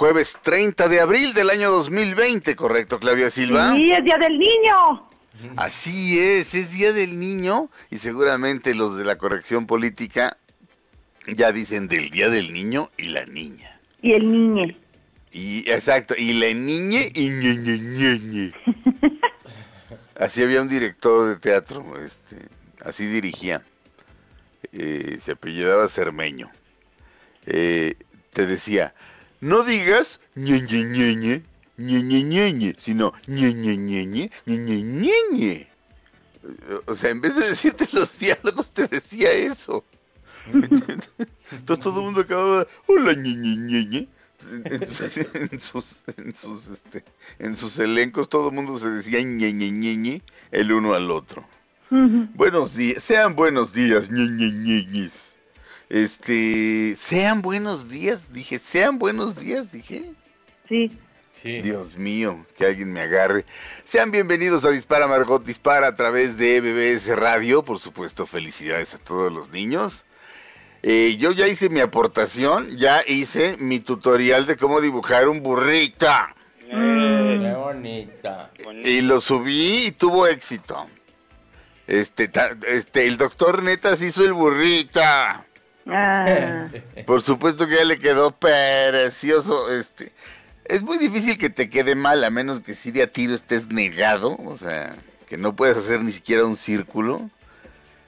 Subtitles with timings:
[0.00, 3.74] jueves 30 de abril del año 2020, ¿correcto, Claudia Silva?
[3.74, 5.10] Sí, es Día del Niño.
[5.56, 10.38] Así es, es Día del Niño y seguramente los de la corrección política
[11.26, 13.78] ya dicen del Día del Niño y la niña.
[14.00, 14.74] Y el niñe.
[15.32, 18.52] Y exacto, y la niña y ñe, ñe, ñe, ñe.
[20.16, 22.36] Así había un director de teatro, este,
[22.82, 23.62] así dirigía.
[24.72, 26.50] Eh, se apellidaba Cermeño.
[27.44, 27.96] Eh,
[28.32, 28.94] te decía,
[29.40, 31.42] no digas ñe ñe ñe ñe,
[31.78, 35.68] ñe ñe ñe ñe, sino ñe ñe ñe ñe, ñe ñe ñe
[36.86, 39.84] O sea, en vez de decirte los diálogos, te decía eso.
[40.52, 44.08] Entonces todo el mundo acababa, hola ñe ñe ñe ñe.
[44.52, 47.04] En sus, en sus, este,
[47.38, 51.10] en sus elencos todo el mundo se decía ñe ñe ñe ñe el uno al
[51.10, 51.46] otro.
[51.90, 55.29] Buenos días, sean buenos días, ñe ñe ñe ñes.
[55.90, 60.12] Este, sean buenos días, dije, sean buenos días, dije.
[60.68, 61.60] Sí.
[61.62, 63.44] Dios mío, que alguien me agarre.
[63.84, 67.64] Sean bienvenidos a Dispara Margot Dispara a través de BBS Radio.
[67.64, 70.04] Por supuesto, felicidades a todos los niños.
[70.82, 76.06] Eh, yo ya hice mi aportación, ya hice mi tutorial de cómo dibujar un burrito.
[78.56, 78.88] Qué bonita.
[78.88, 80.86] Y lo subí y tuvo éxito.
[81.88, 85.00] Este, ta- este, el doctor Netas hizo el burrito.
[85.90, 86.68] Ah,
[87.06, 89.72] Por supuesto que ya le quedó precioso.
[89.74, 90.12] Este,
[90.64, 93.68] es muy difícil que te quede mal, a menos que si de a tiro estés
[93.68, 94.94] negado, o sea,
[95.28, 97.30] que no puedes hacer ni siquiera un círculo.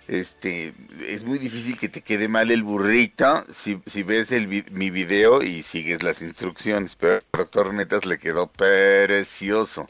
[0.08, 0.74] Este,
[1.06, 5.42] es muy difícil que te quede mal el burrito si, si ves el mi video
[5.42, 6.96] y sigues las instrucciones.
[6.96, 9.88] Pero al doctor Netas le quedó precioso.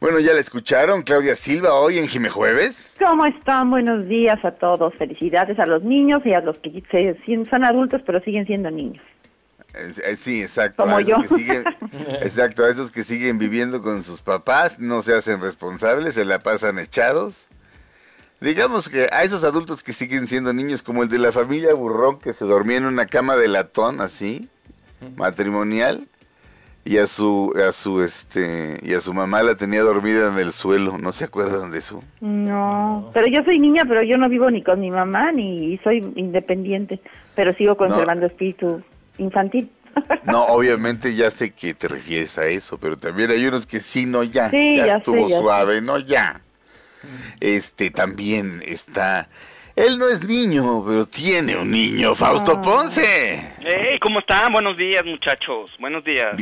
[0.00, 2.90] Bueno, ya la escucharon, Claudia Silva, hoy en Jime Jueves.
[2.98, 3.70] ¿Cómo están?
[3.70, 4.94] Buenos días a todos.
[4.94, 6.82] Felicidades a los niños y a los que
[7.50, 9.04] son adultos pero siguen siendo niños.
[10.16, 10.84] Sí, exacto.
[10.84, 11.20] Como a esos yo.
[11.20, 11.64] que siguen-
[12.22, 16.38] exacto, a esos que siguen viviendo con sus papás, no se hacen responsables, se la
[16.38, 17.46] pasan echados.
[18.40, 22.18] Digamos que a esos adultos que siguen siendo niños, como el de la familia Burrón,
[22.20, 24.48] que se dormía en una cama de latón, así,
[25.16, 26.08] matrimonial,
[26.84, 30.52] y a su, a su, este, y a su mamá la tenía dormida en el
[30.52, 32.02] suelo, ¿no se acuerdan de eso?
[32.20, 35.98] No, pero yo soy niña, pero yo no vivo ni con mi mamá ni soy
[36.16, 37.00] independiente,
[37.34, 38.82] pero sigo conservando espíritu
[39.18, 39.70] infantil.
[40.24, 44.06] No, obviamente ya sé que te refieres a eso, pero también hay unos que sí,
[44.06, 46.40] no, ya, Sí, ya, ya estuvo sé, ya suave, no, ya.
[47.40, 49.28] Este también está,
[49.76, 52.60] él no es niño, pero tiene un niño, Fausto Ah.
[52.62, 53.42] Ponce.
[53.60, 54.52] Hey, ¿cómo están?
[54.52, 55.70] Buenos días, muchachos.
[55.78, 56.36] Buenos días.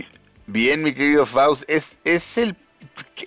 [0.49, 2.57] Bi- Bien, mi querido Faust, es, es el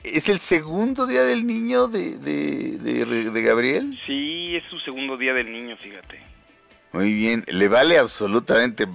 [0.03, 3.97] es el segundo día del niño de, de, de, de Gabriel.
[4.05, 6.19] Sí, es su segundo día del niño, fíjate.
[6.93, 8.85] Muy bien, le vale absolutamente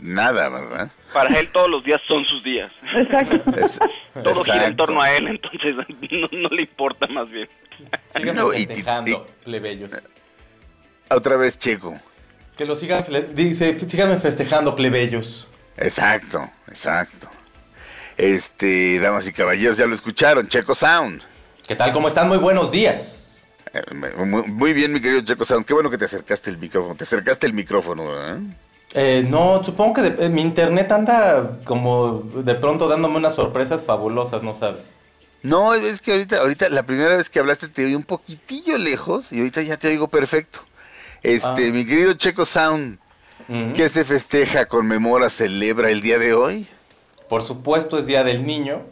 [0.00, 0.90] nada, ¿verdad?
[1.12, 2.70] Para él todos los días son sus días.
[2.96, 3.50] Exacto.
[3.56, 3.78] Es-
[4.24, 5.74] Todo gira en torno a él, entonces
[6.10, 7.48] no, no le importa más bien.
[8.14, 9.92] Sigan No, y- festejando, plebeyos.
[11.10, 11.94] Otra vez Checo.
[12.56, 15.48] Que lo sigan, fle- dice, síganme festejando, plebeyos.
[15.76, 17.28] Exacto, exacto.
[18.16, 21.22] Este, damas y caballeros, ya lo escucharon, Checo Sound.
[21.66, 21.92] ¿Qué tal?
[21.92, 22.28] ¿Cómo están?
[22.28, 23.36] Muy buenos días.
[23.72, 25.64] Eh, Muy, muy bien, mi querido Checo Sound.
[25.64, 26.94] Qué bueno que te acercaste el micrófono.
[26.94, 28.40] Te acercaste el micrófono, ¿verdad?
[28.94, 33.82] Eh, no, supongo que de- eh, mi internet anda como de pronto dándome unas sorpresas
[33.84, 34.94] fabulosas, ¿no sabes?
[35.42, 39.32] No, es que ahorita, ahorita, la primera vez que hablaste te oí un poquitillo lejos
[39.32, 40.60] y ahorita ya te oigo perfecto.
[41.22, 41.72] Este, Ah.
[41.72, 42.98] mi querido Checo Sound,
[43.74, 46.66] ¿qué se festeja, conmemora, celebra el día de hoy?
[47.28, 48.82] Por supuesto es Día del Niño.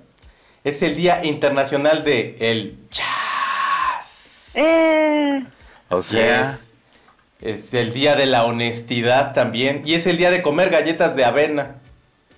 [0.65, 4.53] Es el Día Internacional de el Jazz.
[4.55, 5.45] Eh,
[5.89, 6.59] O sea,
[7.41, 9.83] Es, es el Día de la Honestidad también.
[9.85, 11.77] Y es el Día de comer galletas de avena.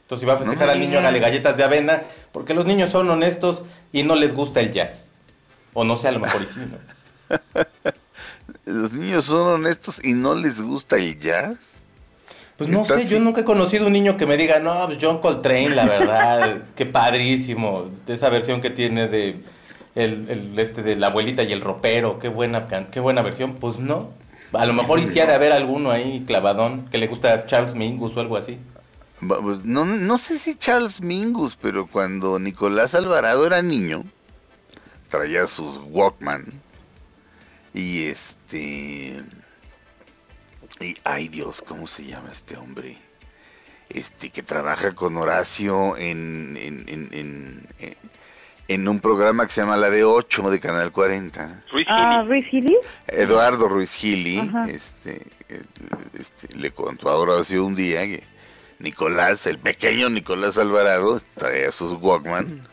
[0.03, 2.03] Entonces si va a festejar al niño, hágale galletas de avena.
[2.33, 5.07] Porque los niños son honestos y no les gusta el jazz.
[5.75, 6.79] O no sé, a lo mejor y sí, ¿no?
[8.65, 11.72] Los niños son honestos y no les gusta el jazz.
[12.57, 15.19] Pues no sé, yo nunca he conocido un niño que me diga, no, pues John
[15.21, 19.41] Coltrane, la verdad, qué padrísimo, de esa versión que tiene de
[19.95, 23.79] el, el, este de la abuelita y el ropero, qué buena qué buena versión, pues
[23.79, 24.11] no.
[24.53, 28.21] A lo mejor hiciera haber alguno ahí clavadón que le gusta a Charles Mingus o
[28.21, 28.59] algo así.
[29.27, 34.05] Pues, No, no sé si Charles Mingus, pero cuando Nicolás Alvarado era niño,
[35.09, 36.45] traía sus Walkman.
[37.73, 39.23] Y este.
[40.83, 42.97] Y ay Dios, ¿cómo se llama este hombre?
[43.89, 47.97] Este que trabaja con Horacio en, en, en, en, en-
[48.69, 51.65] en un programa que se llama La de 8 de Canal 40.
[51.73, 52.29] Ruiz Ah, Gili.
[52.29, 52.77] Ruiz Gili.
[53.09, 54.67] Eduardo Ruiz Gili, Ajá.
[54.71, 55.63] este, eh,
[56.19, 58.23] este, le contó a Horacio un día que
[58.79, 62.67] Nicolás, el pequeño Nicolás Alvarado, traía sus Walkman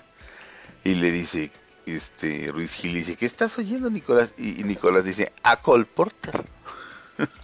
[0.85, 1.51] y le dice,
[1.85, 4.33] este, Ruiz Gili dice, ¿qué estás oyendo Nicolás?
[4.37, 6.45] Y, y Nicolás dice, a Cole Porter.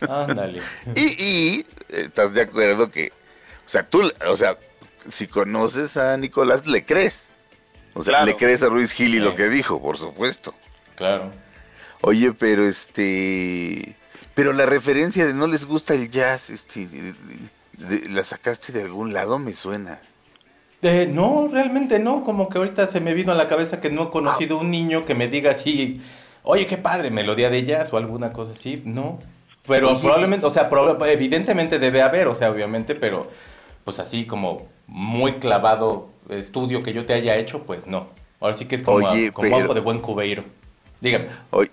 [0.10, 0.62] Ándale.
[0.96, 3.12] Y, y, estás de acuerdo que,
[3.66, 4.58] o sea, tú, o sea,
[5.10, 7.28] si conoces a Nicolás, le crees.
[7.94, 8.26] O sea, Claro.
[8.26, 9.38] le crees a Ruiz Gili lo Sí.
[9.38, 10.54] que dijo, por supuesto.
[10.96, 11.32] Claro.
[12.02, 13.96] Oye, pero este,
[14.34, 18.72] pero la referencia de no les gusta el jazz, este, de- de- de- la sacaste
[18.74, 20.00] de algún lado, me suena.
[20.82, 24.04] Eh, no, realmente no, como que ahorita se me vino a la cabeza que no
[24.04, 26.02] he conocido un niño que me diga así,
[26.44, 29.20] oye, qué padre, melodía de jazz o alguna cosa así, no.
[29.68, 30.00] Pero Oye.
[30.02, 33.30] probablemente, o sea, proba- evidentemente debe haber, o sea, obviamente, pero
[33.84, 38.08] pues así como muy clavado estudio que yo te haya hecho, pues no.
[38.40, 40.44] Ahora sí que es como, Oye, a- como pero- algo de buen cubeiro.
[41.02, 41.70] Dígame, Oye,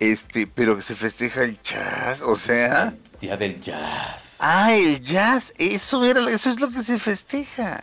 [0.00, 4.36] este, pero se festeja el jazz, o sea, día del jazz.
[4.38, 7.82] ah, el jazz, eso era, lo- eso es lo que se festeja.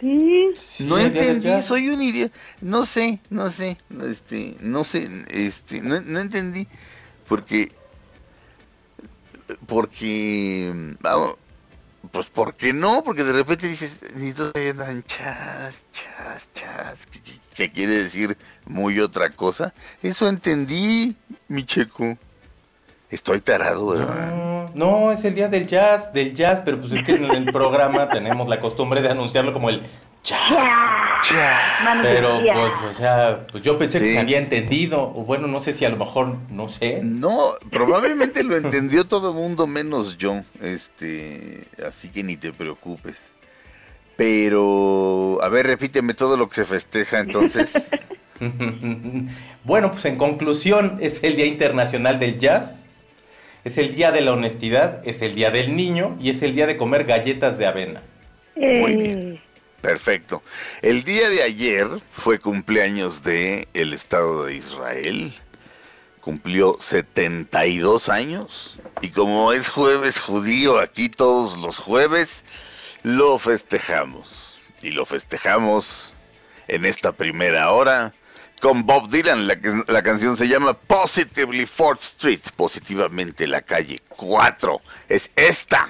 [0.00, 0.46] Sí.
[0.56, 3.76] Sí, no entendí, soy un idiota, no sé, no sé,
[4.10, 6.66] este, no sé, este, no, no entendí,
[7.28, 7.70] porque,
[9.66, 10.96] porque,
[12.10, 13.02] pues, ¿por qué no?
[13.04, 17.06] Porque de repente dices, necesito dan chas, chas, chas,
[17.54, 18.36] que quiere decir
[18.66, 19.72] muy otra cosa.
[20.02, 21.16] Eso entendí,
[21.48, 22.16] mi checo.
[23.10, 24.36] Estoy tarado, ¿verdad?
[24.36, 27.52] No, no, es el día del jazz, del jazz, pero pues es que en el
[27.52, 29.82] programa tenemos la costumbre de anunciarlo como el
[30.22, 31.84] Chas.
[31.84, 35.60] Manos Pero pues, o sea, pues yo pensé que se había entendido, o bueno, no
[35.60, 37.00] sé si a lo mejor, no sé.
[37.02, 43.30] No, probablemente lo entendió todo el mundo menos yo, este, así que ni te preocupes.
[44.16, 47.88] Pero, a ver, repíteme todo lo que se festeja entonces.
[49.64, 52.84] bueno, pues en conclusión, es el Día Internacional del Jazz,
[53.64, 56.66] es el Día de la Honestidad, es el Día del Niño y es el Día
[56.66, 58.02] de comer galletas de avena.
[58.56, 59.40] Muy Eh, bien.
[59.80, 60.42] Perfecto.
[60.82, 65.32] El día de ayer fue cumpleaños de el Estado de Israel.
[66.20, 68.78] Cumplió 72 años.
[69.00, 72.44] Y como es jueves judío, aquí todos los jueves,
[73.02, 74.60] lo festejamos.
[74.82, 76.12] Y lo festejamos
[76.68, 78.12] en esta primera hora
[78.60, 79.46] con Bob Dylan.
[79.46, 79.56] La,
[79.86, 82.40] la canción se llama Positively 4th Street.
[82.54, 84.78] Positivamente la calle 4.
[85.08, 85.88] Es esta.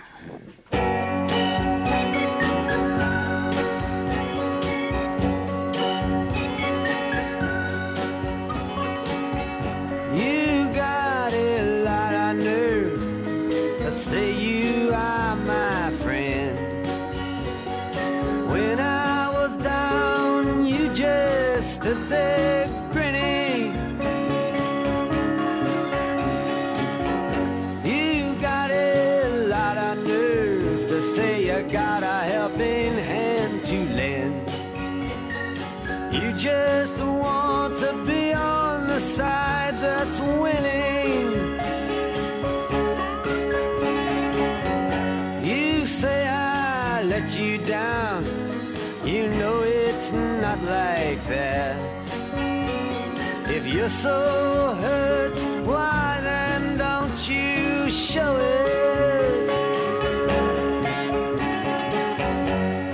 [53.91, 59.51] So hurt, why then don't you show it?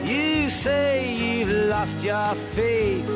[0.08, 3.06] You say you've lost your faith,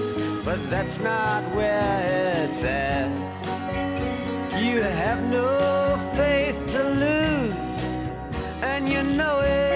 [0.45, 3.11] but that's not where it's at.
[4.63, 7.55] You have no faith to lose,
[8.63, 9.70] and you know it.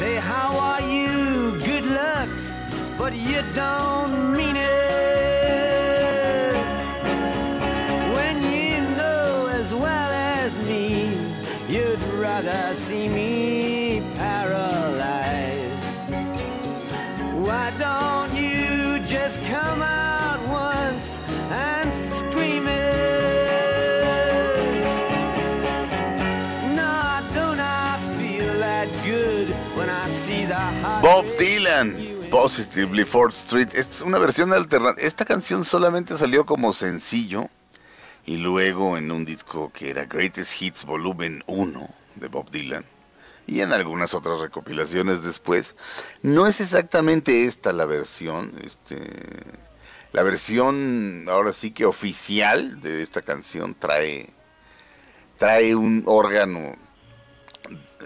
[0.00, 1.60] Say, How are you?
[1.60, 2.30] Good luck,
[2.96, 4.79] but you don't mean it.
[32.30, 33.68] Positively Fourth Street.
[33.74, 35.04] Es una versión alternativa.
[35.04, 37.46] Esta canción solamente salió como sencillo
[38.24, 42.84] y luego en un disco que era Greatest Hits Volumen 1 de Bob Dylan
[43.46, 45.74] y en algunas otras recopilaciones después.
[46.22, 48.96] No es exactamente esta la versión, este,
[50.12, 54.30] la versión ahora sí que oficial de esta canción trae
[55.38, 56.76] trae un órgano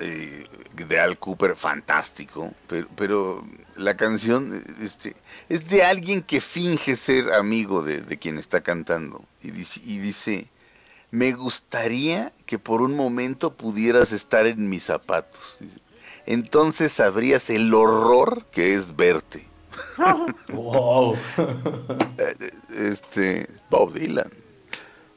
[0.00, 3.44] eh, de Al Cooper fantástico, pero, pero
[3.76, 5.14] la canción este,
[5.48, 9.98] es de alguien que finge ser amigo de, de quien está cantando y dice, y
[9.98, 10.48] dice,
[11.10, 15.58] me gustaría que por un momento pudieras estar en mis zapatos.
[15.60, 15.78] Dice,
[16.26, 19.46] Entonces sabrías el horror que es verte.
[20.52, 21.16] Wow.
[22.68, 24.30] Este, Bob Dylan.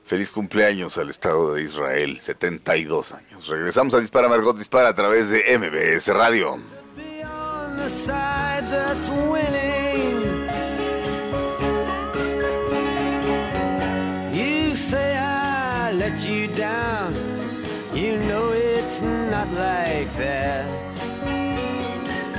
[0.08, 3.46] Feliz cumpleaños al Estado de Israel, 72 años.
[3.50, 6.58] Regresamos a Dispara Margot Dispara a través de MBS Radio.
[6.96, 10.48] Be on the side that's winning.
[14.32, 17.14] You say I let you down.
[17.94, 20.66] You know it's not like that.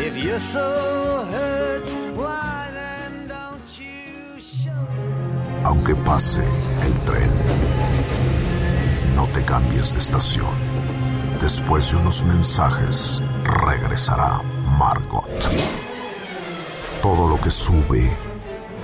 [0.01, 5.67] If you're so hurt, why then don't you show it?
[5.67, 6.45] Aunque pase
[6.83, 7.31] el tren,
[9.19, 10.55] no te cambies de estación.
[11.43, 13.21] Después de unos mensajes,
[13.67, 14.41] regresará
[14.79, 15.27] Margot.
[17.03, 18.17] Todo lo que sube,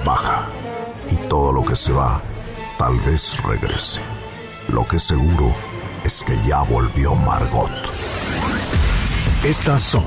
[0.05, 0.49] baja.
[1.09, 2.21] Y todo lo que se va,
[2.77, 4.01] tal vez regrese.
[4.67, 5.55] Lo que seguro
[6.05, 7.71] es que ya volvió Margot.
[9.45, 10.07] Estas son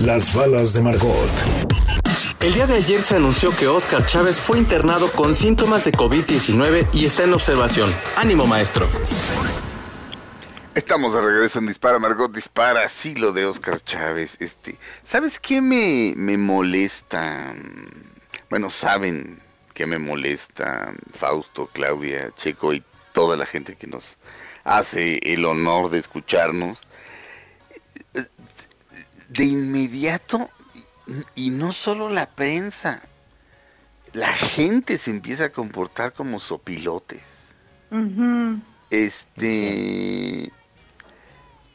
[0.00, 1.32] las balas de Margot.
[2.40, 6.88] El día de ayer se anunció que Oscar Chávez fue internado con síntomas de COVID-19
[6.92, 7.90] y está en observación.
[8.16, 8.90] Ánimo, maestro.
[10.74, 14.36] Estamos de regreso en Dispara, Margot Dispara, sí lo de Oscar Chávez.
[14.40, 17.52] Este, ¿sabes qué me, me molesta?
[18.48, 19.38] Bueno, saben
[19.74, 24.16] que me molesta Fausto, Claudia, Checo y toda la gente que nos
[24.64, 26.88] hace el honor de escucharnos.
[29.28, 30.48] De inmediato,
[31.34, 33.02] y no solo la prensa,
[34.14, 37.20] la gente se empieza a comportar como sopilotes.
[38.88, 40.50] Este.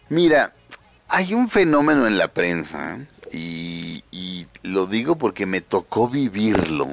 [0.10, 0.54] Mira,
[1.10, 3.00] hay un fenómeno en la prensa,
[3.32, 4.04] y,
[4.64, 6.88] lo digo porque me tocó vivirlo.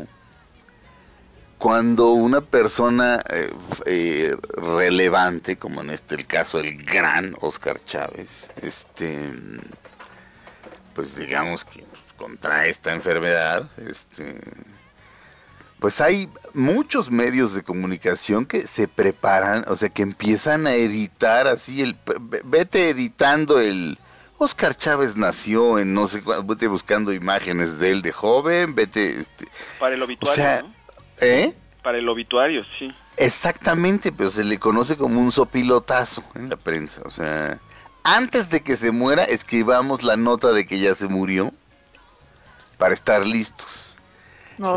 [1.58, 3.52] Cuando una persona eh,
[3.86, 9.32] eh, relevante, como en este el caso el gran Oscar Chávez, este,
[10.94, 11.84] pues digamos que
[12.16, 14.38] contrae esta enfermedad, este,
[15.84, 21.46] pues hay muchos medios de comunicación que se preparan, o sea, que empiezan a editar
[21.46, 23.98] así, el, ve- vete editando el...
[24.38, 29.20] Oscar Chávez nació en no sé cuándo, vete buscando imágenes de él de joven, vete,
[29.20, 29.46] este,
[29.78, 30.72] Para el obituario, sea, ¿no?
[31.20, 31.54] ¿eh?
[31.82, 32.90] Para el obituario, sí.
[33.18, 37.60] Exactamente, pero se le conoce como un sopilotazo en la prensa, o sea,
[38.04, 41.52] antes de que se muera, escribamos la nota de que ya se murió
[42.78, 43.93] para estar listos.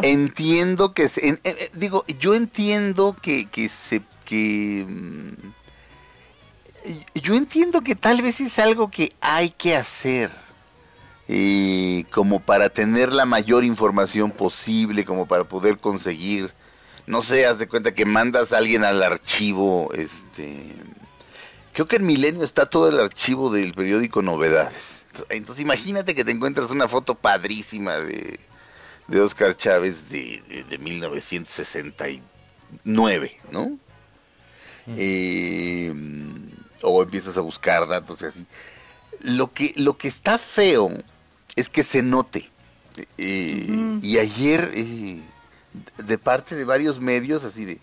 [0.01, 5.31] Entiendo que se, eh, eh, digo, yo entiendo que, que se que mm,
[7.15, 10.31] yo entiendo que tal vez es algo que hay que hacer
[11.27, 16.53] eh, como para tener la mayor información posible, como para poder conseguir,
[17.05, 20.73] no sé, haz de cuenta que mandas a alguien al archivo, este,
[21.73, 25.05] creo que en Milenio está todo el archivo del periódico Novedades.
[25.29, 28.39] Entonces imagínate que te encuentras una foto padrísima de,
[29.07, 33.77] de Oscar Chávez de, de, de 1969, ¿no?
[34.95, 35.93] Eh,
[36.81, 38.47] o empiezas a buscar datos y así.
[39.19, 40.91] Lo que, lo que está feo
[41.55, 42.49] es que se note.
[43.17, 43.99] Eh.
[44.01, 45.21] Y ayer, eh,
[45.97, 47.79] de parte de varios medios, así de,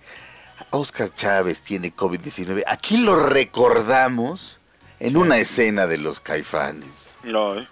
[0.71, 2.65] Oscar Chávez tiene COVID-19.
[2.67, 4.61] Aquí lo recordamos
[5.01, 7.15] en una escena de los caifanes.
[7.23, 7.69] No, ¿eh?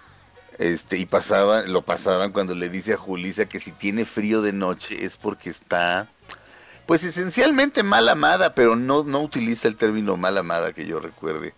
[0.59, 4.53] Este, y pasaba, lo pasaban cuando le dice a Julisa que si tiene frío de
[4.53, 6.09] noche es porque está,
[6.87, 11.55] pues esencialmente mal amada, pero no, no utiliza el término mal amada que yo recuerde.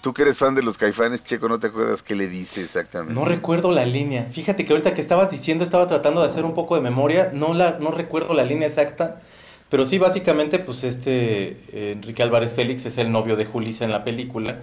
[0.00, 3.14] Tú que eres fan de los caifanes, Checo, ¿no te acuerdas qué le dice exactamente?
[3.14, 4.24] No recuerdo la línea.
[4.24, 7.54] Fíjate que ahorita que estabas diciendo, estaba tratando de hacer un poco de memoria, no
[7.54, 9.20] la, no recuerdo la línea exacta,
[9.68, 13.92] pero sí básicamente, pues este eh, Enrique Álvarez Félix es el novio de Julisa en
[13.92, 14.58] la película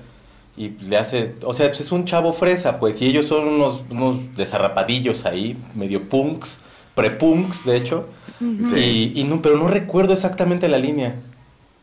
[0.59, 3.81] y le hace, o sea, pues es un chavo fresa, pues, y ellos son unos,
[3.89, 6.59] unos desarrapadillos ahí, medio punks,
[6.95, 8.07] pre-punks, de hecho,
[8.39, 9.13] Sí.
[9.15, 11.15] y, y no, pero no recuerdo exactamente la línea.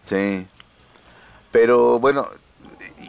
[0.04, 0.46] Sí.
[1.52, 2.26] Pero bueno,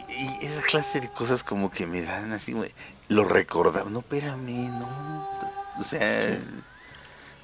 [0.08, 2.54] y, y esa clase de cosas como que me dan así,
[3.08, 3.90] lo recordaba.
[3.90, 5.28] No, espérame, no.
[5.78, 6.00] O sea,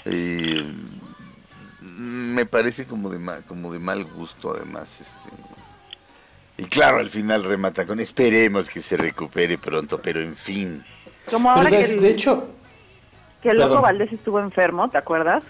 [0.07, 0.65] eh,
[1.81, 5.01] me parece como de mal, como de mal gusto además.
[5.01, 5.31] Este.
[6.57, 10.85] Y claro, al final remata con esperemos que se recupere pronto, pero en fin.
[11.31, 12.49] Como ahora que de hecho,
[13.45, 13.81] que el loco.
[13.81, 15.43] Valdés estuvo enfermo, ¿te acuerdas?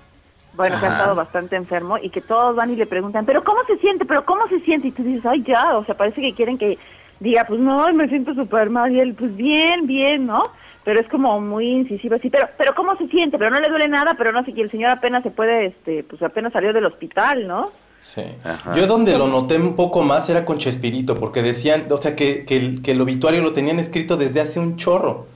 [0.54, 3.64] Bueno, que ha estado bastante enfermo y que todos van y le preguntan, ¿pero cómo
[3.66, 4.04] se siente?
[4.04, 4.88] ¿Pero cómo se siente?
[4.88, 6.78] Y tú dices, ay, ya, o sea, parece que quieren que
[7.20, 8.92] diga, pues no, me siento súper mal.
[8.92, 10.42] Y él, pues bien, bien, ¿no?
[10.84, 13.38] Pero es como muy incisivo así, pero, pero ¿cómo se siente?
[13.38, 16.04] Pero no le duele nada, pero no sé, que el señor apenas se puede, este,
[16.04, 17.72] pues apenas salió del hospital, ¿no?
[18.04, 18.20] Sí.
[18.44, 18.76] Ajá.
[18.76, 22.44] Yo donde lo noté un poco más era con Chespirito, porque decían, o sea, que,
[22.44, 25.26] que el, que el obituario lo tenían escrito desde hace un chorro.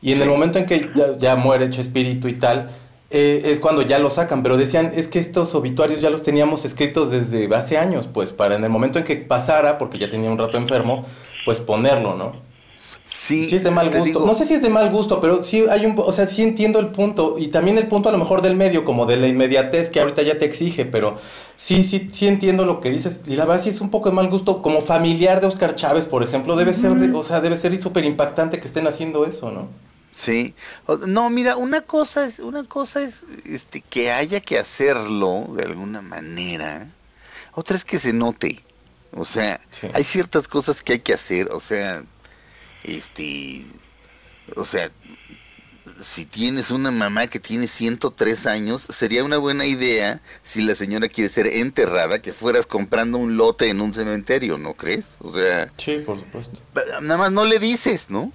[0.00, 0.22] Y en Sí.
[0.22, 2.70] el momento en que ya, ya muere Chespirito y tal,
[3.10, 6.64] eh, es cuando ya lo sacan, pero decían, es que estos obituarios ya los teníamos
[6.64, 10.30] escritos desde hace años, pues para en el momento en que pasara, porque ya tenía
[10.30, 11.04] un rato enfermo,
[11.44, 12.32] pues ponerlo, ¿no?
[13.20, 14.04] Sí, Sí es de mal gusto.
[14.04, 16.42] digo- No sé si es de mal gusto, pero sí hay un, o sea, sí
[16.42, 19.26] entiendo el punto y también el punto a lo mejor del medio, como de la
[19.26, 21.18] inmediatez que ahorita ya te exige, pero
[21.56, 24.14] sí, sí, sí entiendo lo que dices y la verdad sí es un poco de
[24.14, 27.56] mal gusto como familiar de Oscar Chávez, por ejemplo, debe ser, de- o sea, debe
[27.56, 29.68] ser súper impactante que estén haciendo eso, ¿no?
[30.12, 30.54] Sí.
[31.06, 36.02] No, mira, una cosa es, una cosa es este que haya que hacerlo de alguna
[36.02, 36.86] manera.
[37.54, 38.62] Otra es que se note.
[39.16, 39.88] O sea, Sí.
[39.92, 42.02] hay ciertas cosas que hay que hacer, o sea,
[42.84, 43.64] este
[44.56, 44.90] o sea,
[46.00, 51.08] si tienes una mamá que tiene 103 años, sería una buena idea si la señora
[51.08, 55.16] quiere ser enterrada que fueras comprando un lote en un cementerio, ¿no crees?
[55.20, 56.60] O sea, Sí, por supuesto.
[57.02, 58.32] nada más no le dices, ¿no?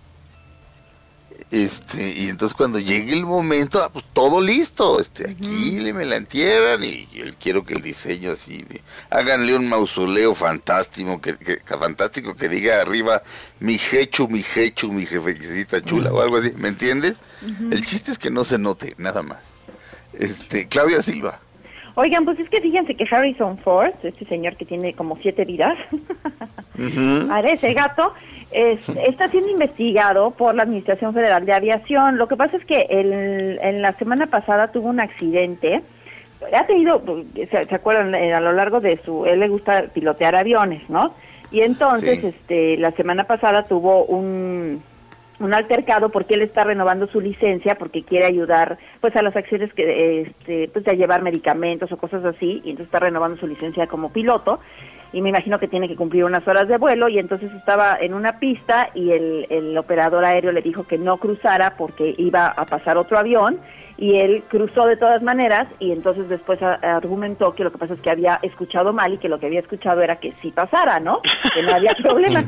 [1.54, 6.04] Este, y entonces cuando llegue el momento, ah, pues todo listo, este, aquí le me
[6.04, 11.38] la entierran y yo quiero que el diseño así de, háganle un mausoleo fantástico que,
[11.38, 13.22] que, que fantástico que diga arriba
[13.60, 17.20] mi jechu, mi jechu, mi jefecita chula o algo así, ¿me entiendes?
[17.70, 19.42] El chiste es que no se note, nada más.
[20.14, 21.40] Este, Claudia Silva.
[21.96, 25.78] Oigan, pues es que fíjense que Harrison Ford, este señor que tiene como siete vidas.
[27.32, 28.14] Ahora, ese gato
[28.52, 32.18] es- está siendo investigado por la Administración Federal de Aviación.
[32.18, 35.82] Lo que pasa es que el- en la semana pasada tuvo un accidente.
[36.52, 37.02] Ha tenido,
[37.36, 41.14] se, se acuerdan, Eh, a lo largo de su, él le gusta pilotear aviones, ¿no?
[41.52, 42.28] Y entonces, Sí.
[42.28, 44.82] este, la semana pasada tuvo un,
[45.44, 49.74] un altercado porque él está renovando su licencia porque quiere ayudar pues a las acciones
[49.74, 53.88] que este pues de llevar medicamentos o cosas así y entonces está renovando su licencia
[53.88, 54.62] como piloto
[55.12, 58.14] y me imagino que tiene que cumplir unas horas de vuelo y entonces estaba en
[58.14, 62.66] una pista y el, el operador aéreo le dijo que no cruzara porque iba a
[62.66, 63.60] pasar otro avión
[64.04, 68.02] y él cruzó de todas maneras y entonces después argumentó que lo que pasa es
[68.02, 71.22] que había escuchado mal y que lo que había escuchado era que sí pasara, ¿no?
[71.54, 72.44] Que no había problema.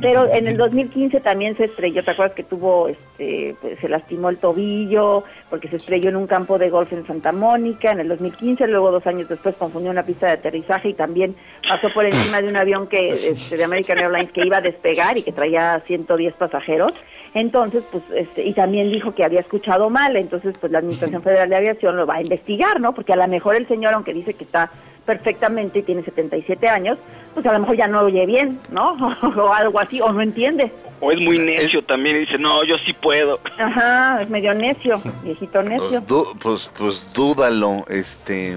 [0.00, 4.28] Pero en el 2015 también se estrelló, ¿te acuerdas que tuvo, este, pues, se lastimó
[4.28, 8.08] el tobillo porque se estrelló en un campo de golf en Santa Mónica en el
[8.08, 11.34] 2015, luego dos años después confundió una pista de aterrizaje y también
[11.68, 15.18] pasó por encima de un avión que este, de American Airlines que iba a despegar
[15.18, 16.92] y que traía 110 pasajeros.
[17.34, 21.48] Entonces, pues, este, y también dijo que había escuchado mal, entonces, pues, la Administración Federal
[21.48, 22.92] de Aviación lo va a investigar, ¿no?
[22.94, 24.70] Porque a lo mejor el señor, aunque dice que está
[25.06, 26.98] perfectamente y tiene 77 años,
[27.34, 28.92] pues a lo mejor ya no oye bien, ¿no?
[29.36, 30.72] o algo así, o no entiende.
[31.00, 33.40] O es muy necio también y dice, no, yo sí puedo.
[33.58, 35.88] Ajá, es medio necio, viejito necio.
[35.88, 38.56] Pues, du- pues, pues dúdalo, este...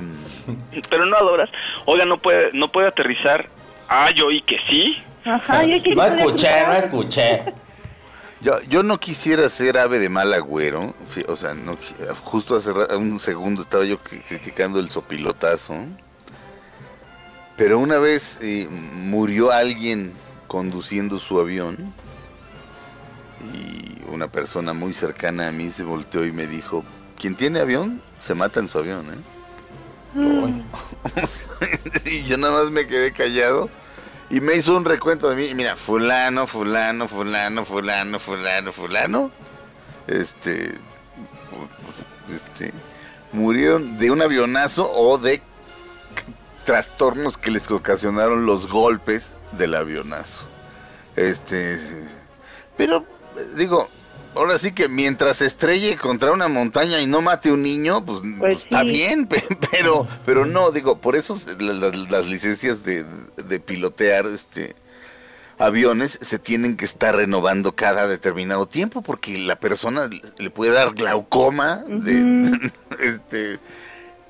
[0.89, 1.49] Pero no adoras.
[1.86, 3.47] Oiga, no puede, no puede aterrizar.
[3.88, 4.97] Ah, yo oí que sí.
[5.25, 7.41] Ajá, y hay que No escuché, no escuché.
[8.43, 10.93] Yo, yo no quisiera ser ave de mal agüero,
[11.27, 11.77] o sea, no,
[12.23, 15.73] justo hace un segundo estaba yo cri- criticando el sopilotazo,
[17.56, 20.12] pero una vez eh, murió alguien
[20.47, 21.93] conduciendo su avión
[23.39, 26.84] y una persona muy cercana a mí se volteó y me dijo,
[27.17, 29.23] quien tiene avión se mata en su avión, ¿eh?
[32.06, 33.69] y yo nada más me quedé callado
[34.34, 35.54] y me hizo un recuento de mí.
[35.54, 39.32] Mira, fulano, fulano, fulano, fulano, fulano, fulano.
[40.08, 40.76] Este,
[42.32, 42.74] este,
[43.32, 45.39] murieron de un avionazo o de
[46.65, 50.46] trastornos que les ocasionaron los golpes del avionazo.
[51.15, 51.78] Este,
[52.76, 53.06] pero
[53.56, 53.88] digo,
[54.36, 58.36] ahora sí que mientras estrelle contra una montaña y no mate un niño, pues, Pues
[58.39, 63.06] pues, está bien, pe- pero pero no, digo, por eso las licencias de,
[63.38, 64.76] de pilotear este
[65.60, 70.93] aviones se tienen que estar renovando cada determinado tiempo porque la persona le puede dar
[70.93, 73.60] glaucoma, de, este,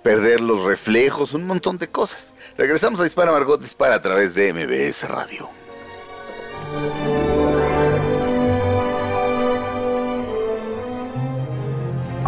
[0.03, 2.33] perder los reflejos, un montón de cosas.
[2.57, 5.49] Regresamos a Dispara Margot Dispara a través de MBS Radio.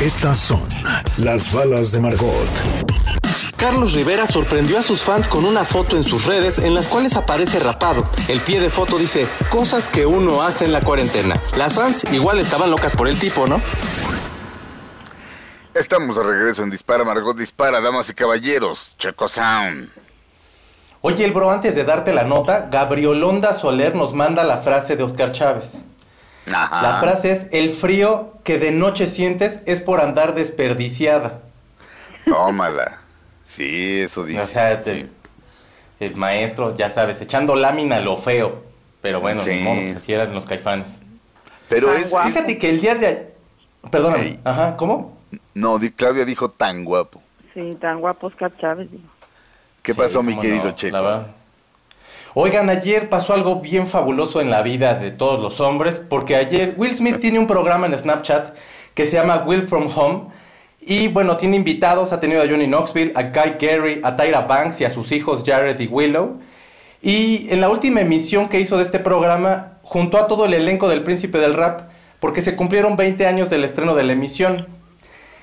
[0.00, 0.62] Estas son
[1.16, 2.48] las balas de Margot.
[3.56, 7.16] Carlos Rivera sorprendió a sus fans con una foto en sus redes en las cuales
[7.16, 8.08] aparece rapado.
[8.28, 11.42] El pie de foto dice, cosas que uno hace en la cuarentena.
[11.56, 13.60] Las fans igual estaban locas por el tipo, ¿no?
[15.74, 19.88] Estamos de regreso en Dispara Margot Dispara, damas y caballeros, Checo Sound.
[21.00, 25.02] Oye, el bro, antes de darte la nota, Gabriolonda Soler nos manda la frase de
[25.02, 25.72] Oscar Chávez.
[26.54, 26.82] Ajá.
[26.82, 31.40] La frase es, el frío que de noche sientes es por andar desperdiciada.
[32.26, 33.00] Tómala.
[33.46, 34.40] Sí, eso dice.
[34.40, 35.10] O sea, te- sí.
[36.00, 38.62] el maestro, ya sabes, echando lámina a lo feo.
[39.00, 39.60] Pero bueno, Sí.
[39.62, 40.96] modo, pues así eran los caifanes.
[41.68, 42.28] Pero es, guapo.
[42.28, 43.34] Fíjate que el día de...
[43.90, 44.40] Perdóname, Sí.
[44.44, 45.16] ajá, ¿cómo?
[45.54, 47.22] No, di- Claudia dijo tan guapo.
[47.54, 48.90] Sí, tan guapo Oscar Chávez.
[48.90, 49.04] digo.
[49.82, 50.96] ¿Qué Sí, pasó, mi querido no, Checo?
[50.96, 51.26] la verdad.
[52.34, 56.74] Oigan, ayer pasó algo bien fabuloso en la vida de todos los hombres, porque ayer
[56.76, 58.54] Will Smith tiene un programa en Snapchat
[58.94, 60.26] que se llama Will From Home,
[60.80, 64.80] y bueno, tiene invitados, ha tenido a Johnny Knoxville, a Guy Gary, a Tyra Banks
[64.80, 66.38] y a sus hijos Jared y Willow.
[67.02, 70.88] Y en la última emisión que hizo de este programa, juntó a todo el elenco
[70.88, 74.66] del Príncipe del Rap, porque se cumplieron 20 años del estreno de la emisión.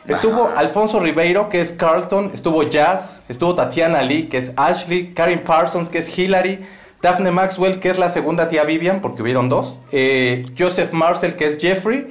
[0.08, 5.40] Estuvo Alfonso Ribeiro, que es Carlton, estuvo Jazz, estuvo Tatiana Lee, que es Ashley, Karen
[5.40, 6.60] Parsons, que es Hillary,
[7.02, 11.48] Daphne Maxwell, que es la segunda tía Vivian, porque hubieron dos, eh, Joseph Marcel, que
[11.48, 12.08] es Jeffrey,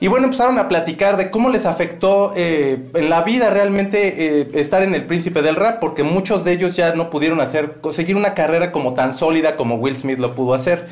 [0.00, 4.48] y bueno, empezaron a platicar de cómo les afectó eh, en la vida realmente eh,
[4.54, 8.16] estar en el príncipe del rap, porque muchos de ellos ya no pudieron hacer, seguir
[8.16, 10.88] una carrera como tan sólida como Will Smith lo pudo hacer.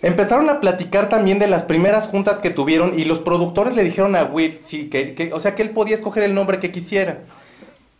[0.00, 4.14] Empezaron a platicar también de las primeras juntas que tuvieron y los productores le dijeron
[4.14, 7.18] a Will, sí, que, o sea, que él podía escoger el nombre que quisiera.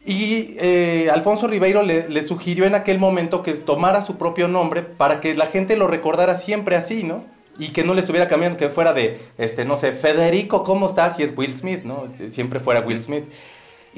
[0.07, 4.83] Y eh, Alfonso Ribeiro le, le sugirió en aquel momento que tomara su propio nombre
[4.83, 7.25] para que la gente lo recordara siempre así, ¿no?
[7.59, 11.19] Y que no le estuviera cambiando, que fuera de, este, no sé, Federico, ¿cómo estás?
[11.19, 12.07] Y es Will Smith, ¿no?
[12.31, 13.25] Siempre fuera Will Smith.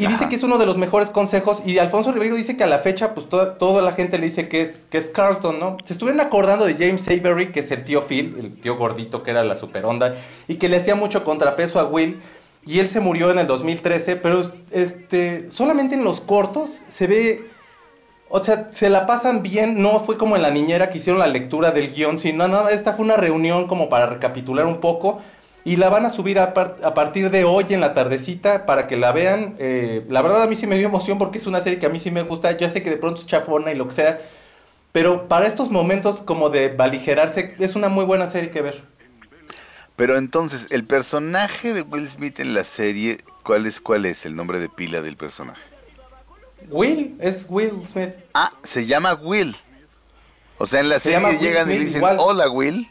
[0.00, 1.62] Y dice que es uno de los mejores consejos.
[1.66, 4.48] Y Alfonso Ribeiro dice que a la fecha, pues toda, toda la gente le dice
[4.48, 5.76] que es, que es Carlton, ¿no?
[5.84, 9.30] Se estuvieron acordando de James Avery, que es el tío Phil, el tío gordito que
[9.30, 10.14] era la super onda,
[10.48, 12.18] y que le hacía mucho contrapeso a Will.
[12.64, 17.46] Y él se murió en el 2013, pero este, solamente en los cortos se ve,
[18.30, 21.26] o sea, se la pasan bien, no fue como en la niñera que hicieron la
[21.26, 25.20] lectura del guion, sino nada, esta fue una reunión como para recapitular un poco
[25.64, 28.86] y la van a subir a, par- a partir de hoy en la tardecita para
[28.86, 29.56] que la vean.
[29.58, 31.90] Eh, la verdad a mí sí me dio emoción porque es una serie que a
[31.90, 34.20] mí sí me gusta, yo sé que de pronto es chafona y lo que sea,
[34.92, 38.82] pero para estos momentos como de baligerarse es una muy buena serie que ver.
[39.96, 44.34] Pero entonces, el personaje de Will Smith en la serie, ¿cuál es, cuál es el
[44.34, 45.60] nombre de pila del personaje?
[46.70, 48.14] Will, es Will Smith.
[48.32, 49.56] Ah, se llama Will.
[50.58, 52.16] O sea, en la Se serie llegan y le dicen, igual.
[52.18, 52.88] hola Will.